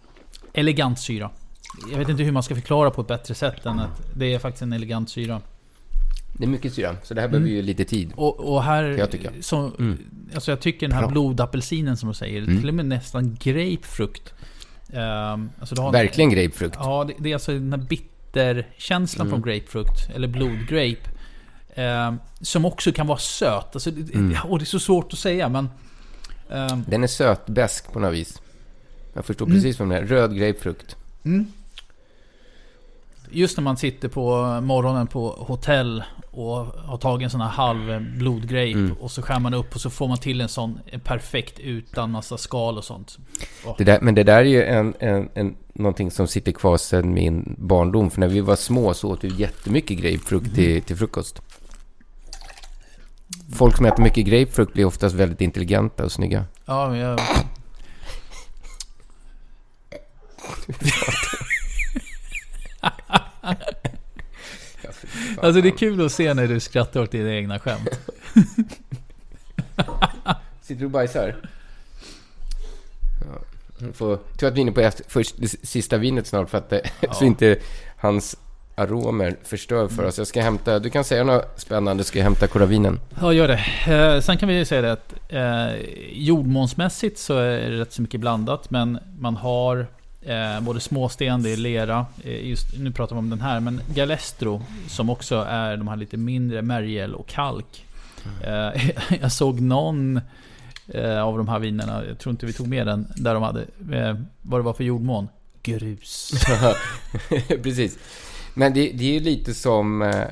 [0.52, 1.30] Elegant syra.
[1.90, 4.38] Jag vet inte hur man ska förklara på ett bättre sätt än att det är
[4.38, 5.40] faktiskt en elegant syra.
[6.32, 8.12] Det är mycket syra, så det här behöver ju lite tid.
[8.16, 8.84] Och, och här...
[8.84, 9.30] jag tycka.
[9.40, 9.98] Så, Mm.
[10.34, 11.10] Alltså jag tycker den här Bra.
[11.10, 12.58] blodapelsinen som de säger, Mm.
[12.60, 14.34] till och med nästan grapefrukt.
[14.92, 16.76] Um, alltså du Verkligen grapefrukt.
[16.78, 19.40] Ja, det, det är alltså den här bitterkänslan Mm.
[19.42, 21.10] från grapefrukt, eller blodgrape.
[21.78, 23.66] Ehm, som också kan vara söt.
[23.74, 24.36] Alltså, Mm.
[24.48, 25.68] och det är så svårt att säga, men...
[26.50, 28.42] ehm, Den är sötbäsk på något vis.
[29.14, 29.56] Jag förstår Mm.
[29.56, 30.02] precis vad det är.
[30.06, 30.96] Röd grapefrukt.
[31.24, 31.46] Mm.
[33.30, 38.00] Just när man sitter på morgonen på hotell och har tagit en sån här halv
[38.18, 38.92] blodgrape Mm.
[38.92, 42.38] och så skär man upp och så får man till en sån perfekt utan massa
[42.38, 43.18] skal och sånt.
[43.78, 47.14] Det där, men det där är ju en, en, en, någonting som sitter kvar sedan
[47.14, 48.10] min barndom.
[48.10, 50.54] För när vi var små så åt vi jättemycket grapefrukt Mm.
[50.56, 51.42] till, till frukost.
[53.52, 56.44] Folk som äter mycket grapefrukt blir oftast väldigt intelligenta och snygga.
[56.64, 57.20] Ja, men jag...
[65.42, 67.88] Alltså det är kul att se när du skrattar åt dina egna skämt.
[70.60, 71.36] Sitter du och bajsar?
[73.20, 73.44] Ja.
[73.92, 76.70] Får, tror att vi är inne på efter, först, det sista vinet snart för att
[76.70, 77.58] det, så inte
[77.96, 78.36] hans
[78.78, 80.18] aromer förstör för oss.
[80.18, 83.00] Jag ska hämta, du kan säga något spännande, ska jag hämta koravinen.
[83.20, 83.92] Ja, gör det.
[83.94, 85.80] Eh, sen kan vi ju säga det att eh,
[86.12, 88.70] jordmånsmässigt så är det rätt så mycket blandat.
[88.70, 89.86] Men man har
[90.22, 92.06] eh, både småsten, det är lera.
[92.24, 93.60] Eh, just, nu pratar vi om den här.
[93.60, 97.84] Men Galestro som också är de här lite mindre märgel och kalk.
[98.42, 100.20] Eh, jag såg någon
[100.88, 103.60] eh, av de här vinerna, jag tror inte vi tog med den, där de hade
[103.92, 105.28] eh, vad det var för jordmån.
[105.62, 106.32] Grus.
[107.62, 107.98] Precis.
[108.58, 110.24] Men det, det är ju lite som eh,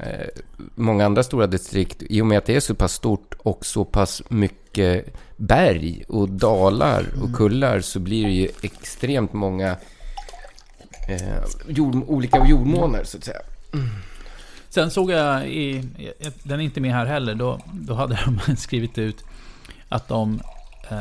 [0.74, 2.02] många andra stora distrikt.
[2.02, 6.28] I och med att det är så pass stort och så pass mycket berg och
[6.28, 9.76] dalar och kullar så blir det ju extremt många
[11.08, 13.40] eh, jord, olika jordmåner så att säga.
[14.68, 15.84] Sen såg jag i,
[16.42, 19.24] den är inte med här heller, då, då hade de skrivit ut
[19.88, 20.40] att de
[20.90, 20.98] eh,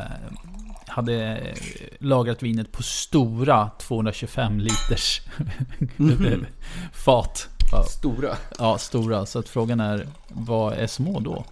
[0.96, 1.42] hade
[2.00, 5.22] lagrat vinet på stora 225 liters
[6.94, 7.48] fat.
[7.72, 8.38] Ja, Stora.
[8.60, 9.26] ja, stora.
[9.26, 11.46] Så att frågan är, vad är små då?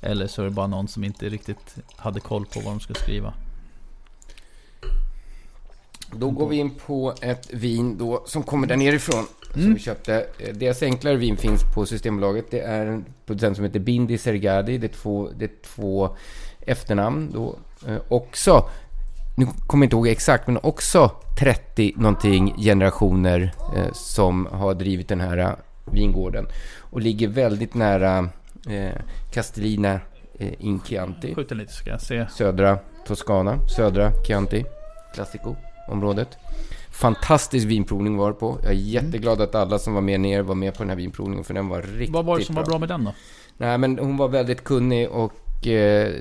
[0.00, 2.94] Eller så är det bara någon som inte riktigt hade koll på vad de ska
[2.94, 3.32] skriva.
[6.12, 9.26] Då går vi in på ett vin då som kommer där nerifrån.
[9.52, 10.26] Som vi köpte.
[10.38, 12.50] Eh, Deras enklare vin finns på Systembolaget.
[12.50, 14.78] Det är en producent som heter Bindi Sergadi.
[14.78, 16.16] Det är två, det är två
[16.70, 17.56] efternamn då.
[17.88, 18.68] Eh, också,
[19.36, 21.10] nu kommer jag inte ihåg exakt, men också
[21.40, 25.50] 30 någonting generationer eh, som har drivit den här eh,
[25.84, 26.46] vingården.
[26.78, 28.28] Och ligger väldigt nära
[29.32, 30.00] Castellina
[30.58, 32.26] in Chianti lite ska jag se.
[32.30, 34.64] södra Toscana, södra Chianti,
[35.14, 36.28] Classico-området.
[36.90, 38.58] Fantastisk vinprovning var på.
[38.62, 41.44] Jag är jätteglad att alla som var med ner var med på den här vinprovningen
[41.44, 43.14] för den var riktigt Vad var det som var bra med den då?
[43.56, 46.14] Nej, men hon var väldigt kunnig och eh,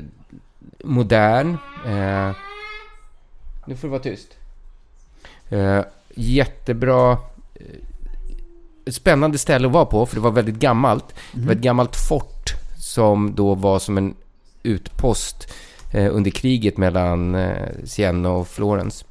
[0.84, 1.58] modern.
[1.86, 2.32] Eh,
[3.66, 4.38] nu får du vara tyst.
[5.50, 5.82] Eh,
[6.16, 7.12] jättebra.
[7.56, 11.16] Eh, spännande ställe att vara på, för det var väldigt gammalt.
[11.32, 14.16] Det var ett gammalt fort som då var som en
[14.64, 15.54] utpost
[15.94, 19.06] eh, under kriget mellan eh, Siena och Florens.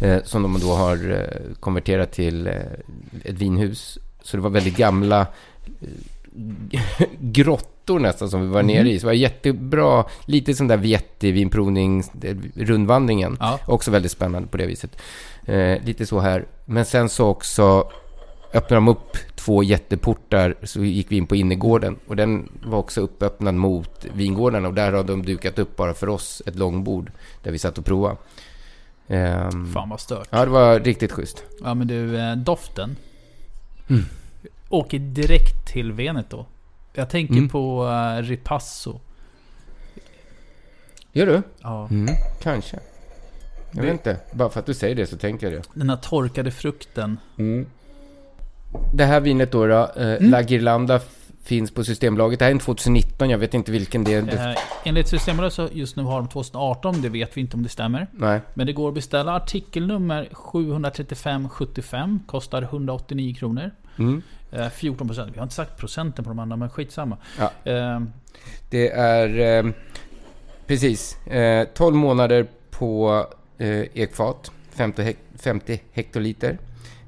[0.00, 2.54] Eh, som de då har eh, konverterat till eh,
[3.24, 3.98] ett vinhus.
[4.22, 5.26] Så det var väldigt gamla
[7.86, 8.98] grottor nästan som vi var nere i.
[8.98, 13.36] Så det var jättebra, lite som där Vietti-vinprovning, eh, rundvandringen.
[13.40, 13.58] Ja.
[13.66, 14.90] Också väldigt spännande på det viset.
[15.44, 16.46] Eh, lite så här.
[16.64, 17.90] Men sen så också
[18.52, 21.96] öppnade de upp två jätteportar så gick vi in på innergården.
[22.06, 26.08] Och den var också uppöppnad mot vingårdarna och där har de dukat upp bara för
[26.08, 27.10] oss ett långbord
[27.42, 28.16] där vi satt och provade.
[29.08, 30.28] Ehm, Fan vad stört.
[30.30, 31.44] Ja, det var riktigt schysst.
[31.62, 32.96] Ja men du, eh, doften.
[33.88, 34.02] Mm.
[34.68, 36.46] Åker direkt till Veneto.
[36.96, 37.48] Jag tänker Mm.
[37.48, 39.00] på uh, Ripasso.
[41.12, 41.42] Gör du?
[41.62, 41.88] Ja.
[41.90, 42.76] Mm, kanske.
[43.70, 44.16] Jag Det- vet inte.
[44.32, 45.68] Bara för att du säger det så tänker jag det.
[45.74, 47.18] Den här torkade frukten.
[48.94, 50.30] Det här vinet då, då eh, Mm.
[50.30, 51.00] La Girlanda
[51.42, 52.38] finns på Systembolaget.
[52.38, 54.48] Det här är en 2019, jag vet inte vilken det är.
[54.50, 57.68] Eh, enligt Systembolaget så just nu har de 2018, det vet vi inte om det
[57.68, 58.06] stämmer.
[58.12, 58.40] Nej.
[58.54, 63.70] Men det går att beställa artikelnummer 73575, kostar 189 kronor.
[63.98, 64.22] Mm.
[64.52, 65.30] Eh, 14 procent.
[65.34, 67.16] Vi har inte sagt procenten på de andra, men skitsamma.
[67.38, 67.72] Ja.
[67.72, 68.00] Eh,
[68.70, 69.72] Det är eh,
[70.66, 73.26] precis eh, 12 månader på
[73.58, 76.58] eh, ekfat, 50, hek 50 hektoliter.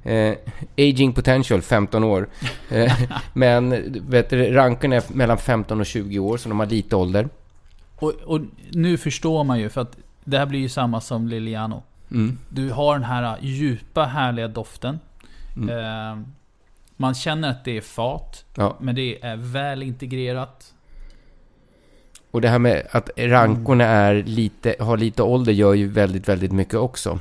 [0.02, 0.34] Eh,
[0.78, 2.28] aging potential 15 år.
[2.70, 2.92] Eh,
[3.32, 3.70] men
[4.10, 7.28] vet du, ranken är mellan 15 och 20 år, så de har lite ålder.
[7.98, 11.82] och, och nu förstår man ju, för att det här blir ju samma som Liliano.
[12.10, 12.38] Mm.
[12.48, 14.98] Du har den här djupa härliga doften.
[15.56, 16.26] Mm.
[17.00, 18.76] Man känner att det är fat, Ja.
[18.80, 20.74] men det är väl integrerat.
[22.30, 26.52] Och det här med att rankorna är lite, har lite ålder gör ju väldigt, väldigt
[26.52, 27.18] mycket också.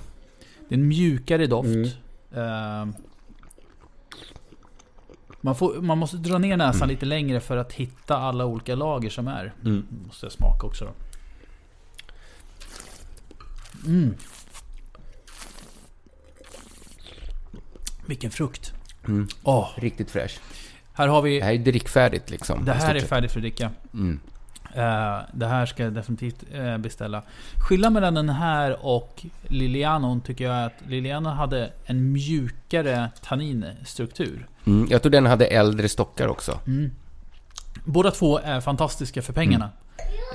[0.69, 1.67] Det är en mjukare doft.
[1.67, 1.87] Mm.
[2.33, 2.95] Eh,
[5.41, 9.09] man, får, man måste dra ner näsan lite längre för att hitta alla olika lager
[9.09, 9.53] som är.
[9.65, 9.85] Mm.
[10.07, 10.91] Måste jag smaka också då.
[13.89, 14.15] Mm.
[18.05, 18.73] Vilken frukt.
[19.07, 19.27] Mm.
[19.43, 20.39] Åh, Riktigt fräsch.
[20.93, 21.39] här har vi...
[21.39, 22.65] Det här är drickfärdigt liksom.
[22.65, 23.09] Det här stort är sett.
[23.09, 23.71] färdigt för att dricka.
[23.93, 24.19] Mm.
[24.73, 27.21] Eh, det här ska jag definitivt eh, beställa.
[27.69, 34.47] Skillnaden mellan den här och Lilianon tycker jag är att Lilianon hade en mjukare tanninstruktur.
[34.65, 34.87] Mm.
[34.89, 36.59] Jag tror den hade äldre stockar också.
[36.67, 36.91] Mm.
[37.85, 39.69] Båda två är fantastiska för pengarna.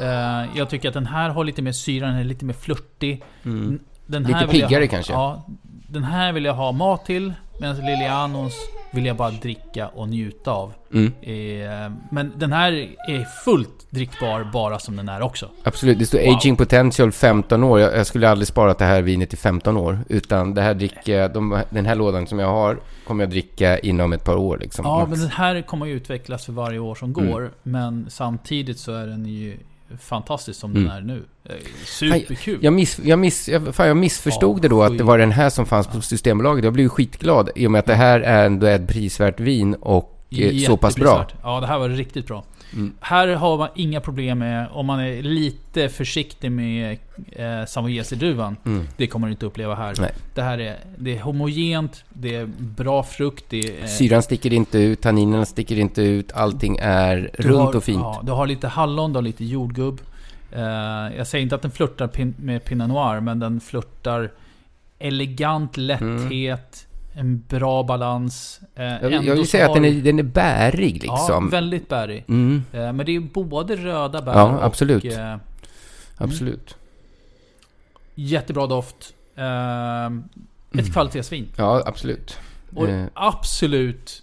[0.01, 0.45] Mm.
[0.45, 3.23] Eh, jag tycker att den här har lite mer syra, den är lite mer flörtig.
[3.45, 3.79] Mm.
[4.07, 5.13] Den Lite här jag piggare ha, kanske?
[5.13, 5.47] Ja,
[5.89, 7.35] den här vill jag ha mat till.
[7.59, 8.55] Medan Lilianons
[8.91, 10.73] vill jag bara dricka och njuta av.
[10.95, 11.13] Mm.
[11.23, 12.73] Eh, men den här
[13.09, 15.49] är fullt drickbar bara som den är också.
[15.63, 16.37] Absolut, det står Wow.
[16.37, 17.81] aging potential 15 år.
[17.81, 19.99] Jag, jag skulle aldrig sparat det här vinet i 15 år.
[20.09, 24.13] Utan det här dricker de, den här lådan som jag har kommer jag dricka inom
[24.13, 24.85] ett par år liksom.
[24.87, 25.11] Ja, max.
[25.11, 27.51] men den här kommer ju utvecklas för varje år som går.
[27.63, 29.59] Men samtidigt så är den ju
[30.01, 30.97] fantastisk som den Mm.
[30.97, 31.23] är nu.
[31.45, 32.59] Eh, Superkul.
[32.63, 35.33] Jag, miss, jag, miss, jag, fan, jag missförstod Ja, det då, att det var den
[35.33, 36.65] här som fanns på Systembolaget.
[36.65, 40.19] Jag blev skitglad i och med att det här är ändå ett prisvärt vin och
[40.31, 41.27] eh, så pass bra.
[41.43, 42.45] Ja, det här var riktigt bra.
[42.73, 42.93] Mm.
[43.01, 46.99] Här har man inga problem med, om man är lite försiktig med
[47.33, 48.57] eh, Sangiovese-druvan.
[48.65, 48.89] Mm.
[48.97, 49.95] Det kommer du inte uppleva här.
[50.01, 50.13] Nej.
[50.35, 53.87] Det här är, det är homogent, det är bra frukt, det är...
[53.87, 57.99] Syran sticker inte ut, tanninerna sticker inte ut, allting är runt har, och fint.
[57.99, 60.01] Ja, du har lite hallon, du har lite jordgubb.
[60.53, 60.63] Eh,
[61.17, 64.31] jag säger inte att den flörtar pin, med Pinot Noir, men den flörtar
[64.99, 68.61] elegant lätthet, en bra balans.
[68.75, 69.03] Eh, Mm.
[69.03, 71.51] Jag, ändå jag vill säga att den är, den är bärig Ja, liksom.
[71.51, 72.25] väldigt bärrig.
[72.29, 75.05] mm, Eh, men det är både röda bär Ja, och absolut.
[75.05, 75.37] eh,
[76.17, 76.77] absolut.
[78.15, 79.15] jättebra doft.
[79.37, 80.07] Eh,
[80.81, 81.49] ett kvalitetsvin.
[81.57, 82.39] Ja, absolut.
[82.77, 83.07] Och Eh.
[83.15, 84.23] absolut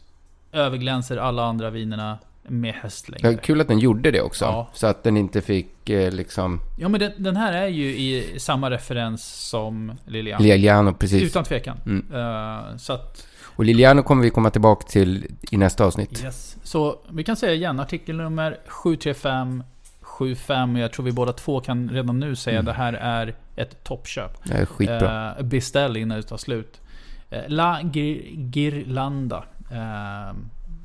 [0.51, 2.17] överglänser alla andra vinerna
[2.49, 3.25] med hästlängd.
[3.25, 4.45] Ja, kul att den gjorde det också.
[4.45, 4.69] Ja.
[4.73, 6.59] Så att den inte fick mycket liksom...
[6.77, 10.43] Ja men den, den här är ju i samma referens som Lilian.
[10.43, 11.23] Liliano, precis.
[11.23, 11.77] Utan tvekan.
[11.85, 12.05] Mm.
[12.13, 16.23] Eh, så att, Och Liliano kommer vi komma tillbaka till i nästa avsnitt.
[16.23, 16.57] yes.
[16.63, 20.75] Så vi kan säga igen, artikelnummer 73575.
[20.75, 22.65] Jag tror vi båda två kan redan nu säga Mm.
[22.65, 24.31] det här är ett toppköp.
[24.43, 25.35] Det är skitbra.
[25.37, 26.81] Eh, beställ innan det tar slut.
[27.29, 29.43] Eh, La Gir- Girlanda.
[29.71, 30.33] Eh,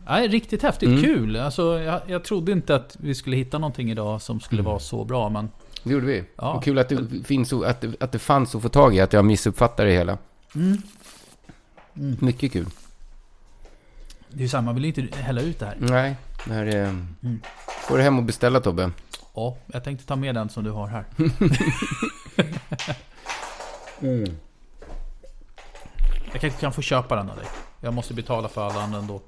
[0.06, 0.88] nej, riktigt häftigt.
[0.88, 1.02] Mm.
[1.02, 1.36] Kul.
[1.36, 4.70] Alltså, jag, jag trodde inte att vi skulle hitta någonting idag som skulle Mm.
[4.70, 5.28] vara så bra.
[5.28, 5.50] Men
[5.82, 6.24] Det gjorde vi.
[6.36, 6.52] Ja.
[6.54, 9.00] Och kul att det, finns, så- att, det, att det fanns att få tag i,
[9.00, 10.18] att jag missuppfattade det hela.
[10.54, 10.78] Mm.
[12.20, 12.66] Mycket kul.
[14.30, 15.76] det är ju samma, man vill inte hälla ut det här.
[15.78, 16.84] Nej, det här är...
[16.84, 17.40] Mm.
[17.88, 18.90] Får du hem och beställa Tobbe.
[19.34, 21.04] Ja, jag tänkte ta med den som du har här.
[26.32, 27.46] Jag kanske kan få köpa den av dig.
[27.80, 29.20] Jag måste betala för alla andra ändå.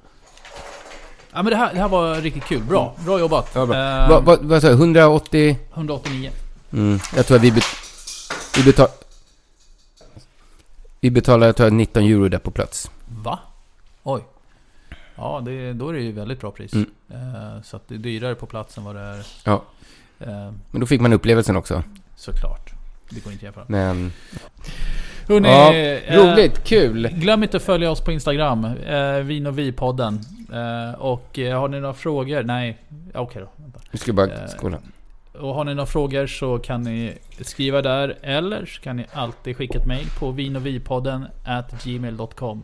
[1.37, 2.63] Ja men det här, det här var riktigt kul.
[2.63, 3.51] Bra, bra jobbat.
[3.55, 3.77] Ja, bra.
[3.77, 4.75] Eh, Vad vad- vad sa du?
[4.75, 5.59] 180?
[5.75, 6.31] 189.
[6.73, 7.65] Mm, jag tror att vi, bet,
[8.57, 8.91] vi betalar...
[11.01, 12.91] Vi betalar, jag tror, 19 euro där på plats.
[13.09, 13.39] Va?
[14.03, 14.23] Oj.
[15.17, 16.73] Ja, det, då är det ju väldigt bra pris.
[16.73, 16.87] Mm.
[17.13, 19.27] Eh, så att det är dyrare på plats än vad det är.
[19.45, 19.63] Ja.
[20.21, 20.27] Eh,
[20.71, 21.83] Men då fick man upplevelsen också.
[22.17, 22.71] såklart.
[23.11, 23.65] Det går inte att jämföra.
[23.69, 24.13] Men...
[25.29, 27.09] Hörrni, Ja, eh, roligt, kul!
[27.13, 28.65] Glöm inte att följa oss på Instagram.
[28.65, 30.21] Eh, Vin och vi-podden.
[30.53, 32.43] Eh, och eh, har ni några frågor?
[32.43, 32.79] Nej,
[33.15, 33.49] okej då.
[33.63, 33.81] Vänta.
[33.91, 34.79] Vi ska bara Eh, skåla.
[35.41, 38.19] Och har ni några frågor så kan ni skriva där.
[38.23, 42.63] Eller så kan ni alltid skicka ett mail på vinovipodden at gmail.com.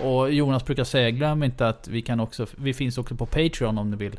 [0.00, 3.78] Och Jonas brukar säga, glöm inte att vi kan också, vi finns också på Patreon
[3.78, 4.16] om ni vill.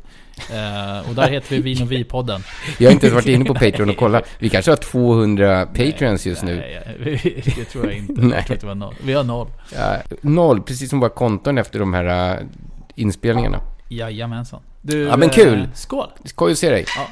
[0.50, 2.40] Eh, och där heter vi Vin och vi-podden.
[2.78, 4.28] Jag har inte ens varit inne på Patreon och kollat.
[4.38, 6.56] Vi kanske har 200 Patreons just nu.
[6.56, 8.12] Nej, nej, det tror jag inte.
[8.36, 8.94] Jag tror att det var noll.
[9.04, 9.48] Vi har noll.
[9.74, 12.42] Ja, noll, precis som våra konton efter de här
[12.96, 13.60] inspelningarna.
[13.88, 14.60] Jajamensan.
[14.82, 15.58] Du, Ja, men kul.
[15.58, 16.08] eh, Skål!
[16.24, 16.84] Skoj att se dig.
[16.96, 17.06] Ja,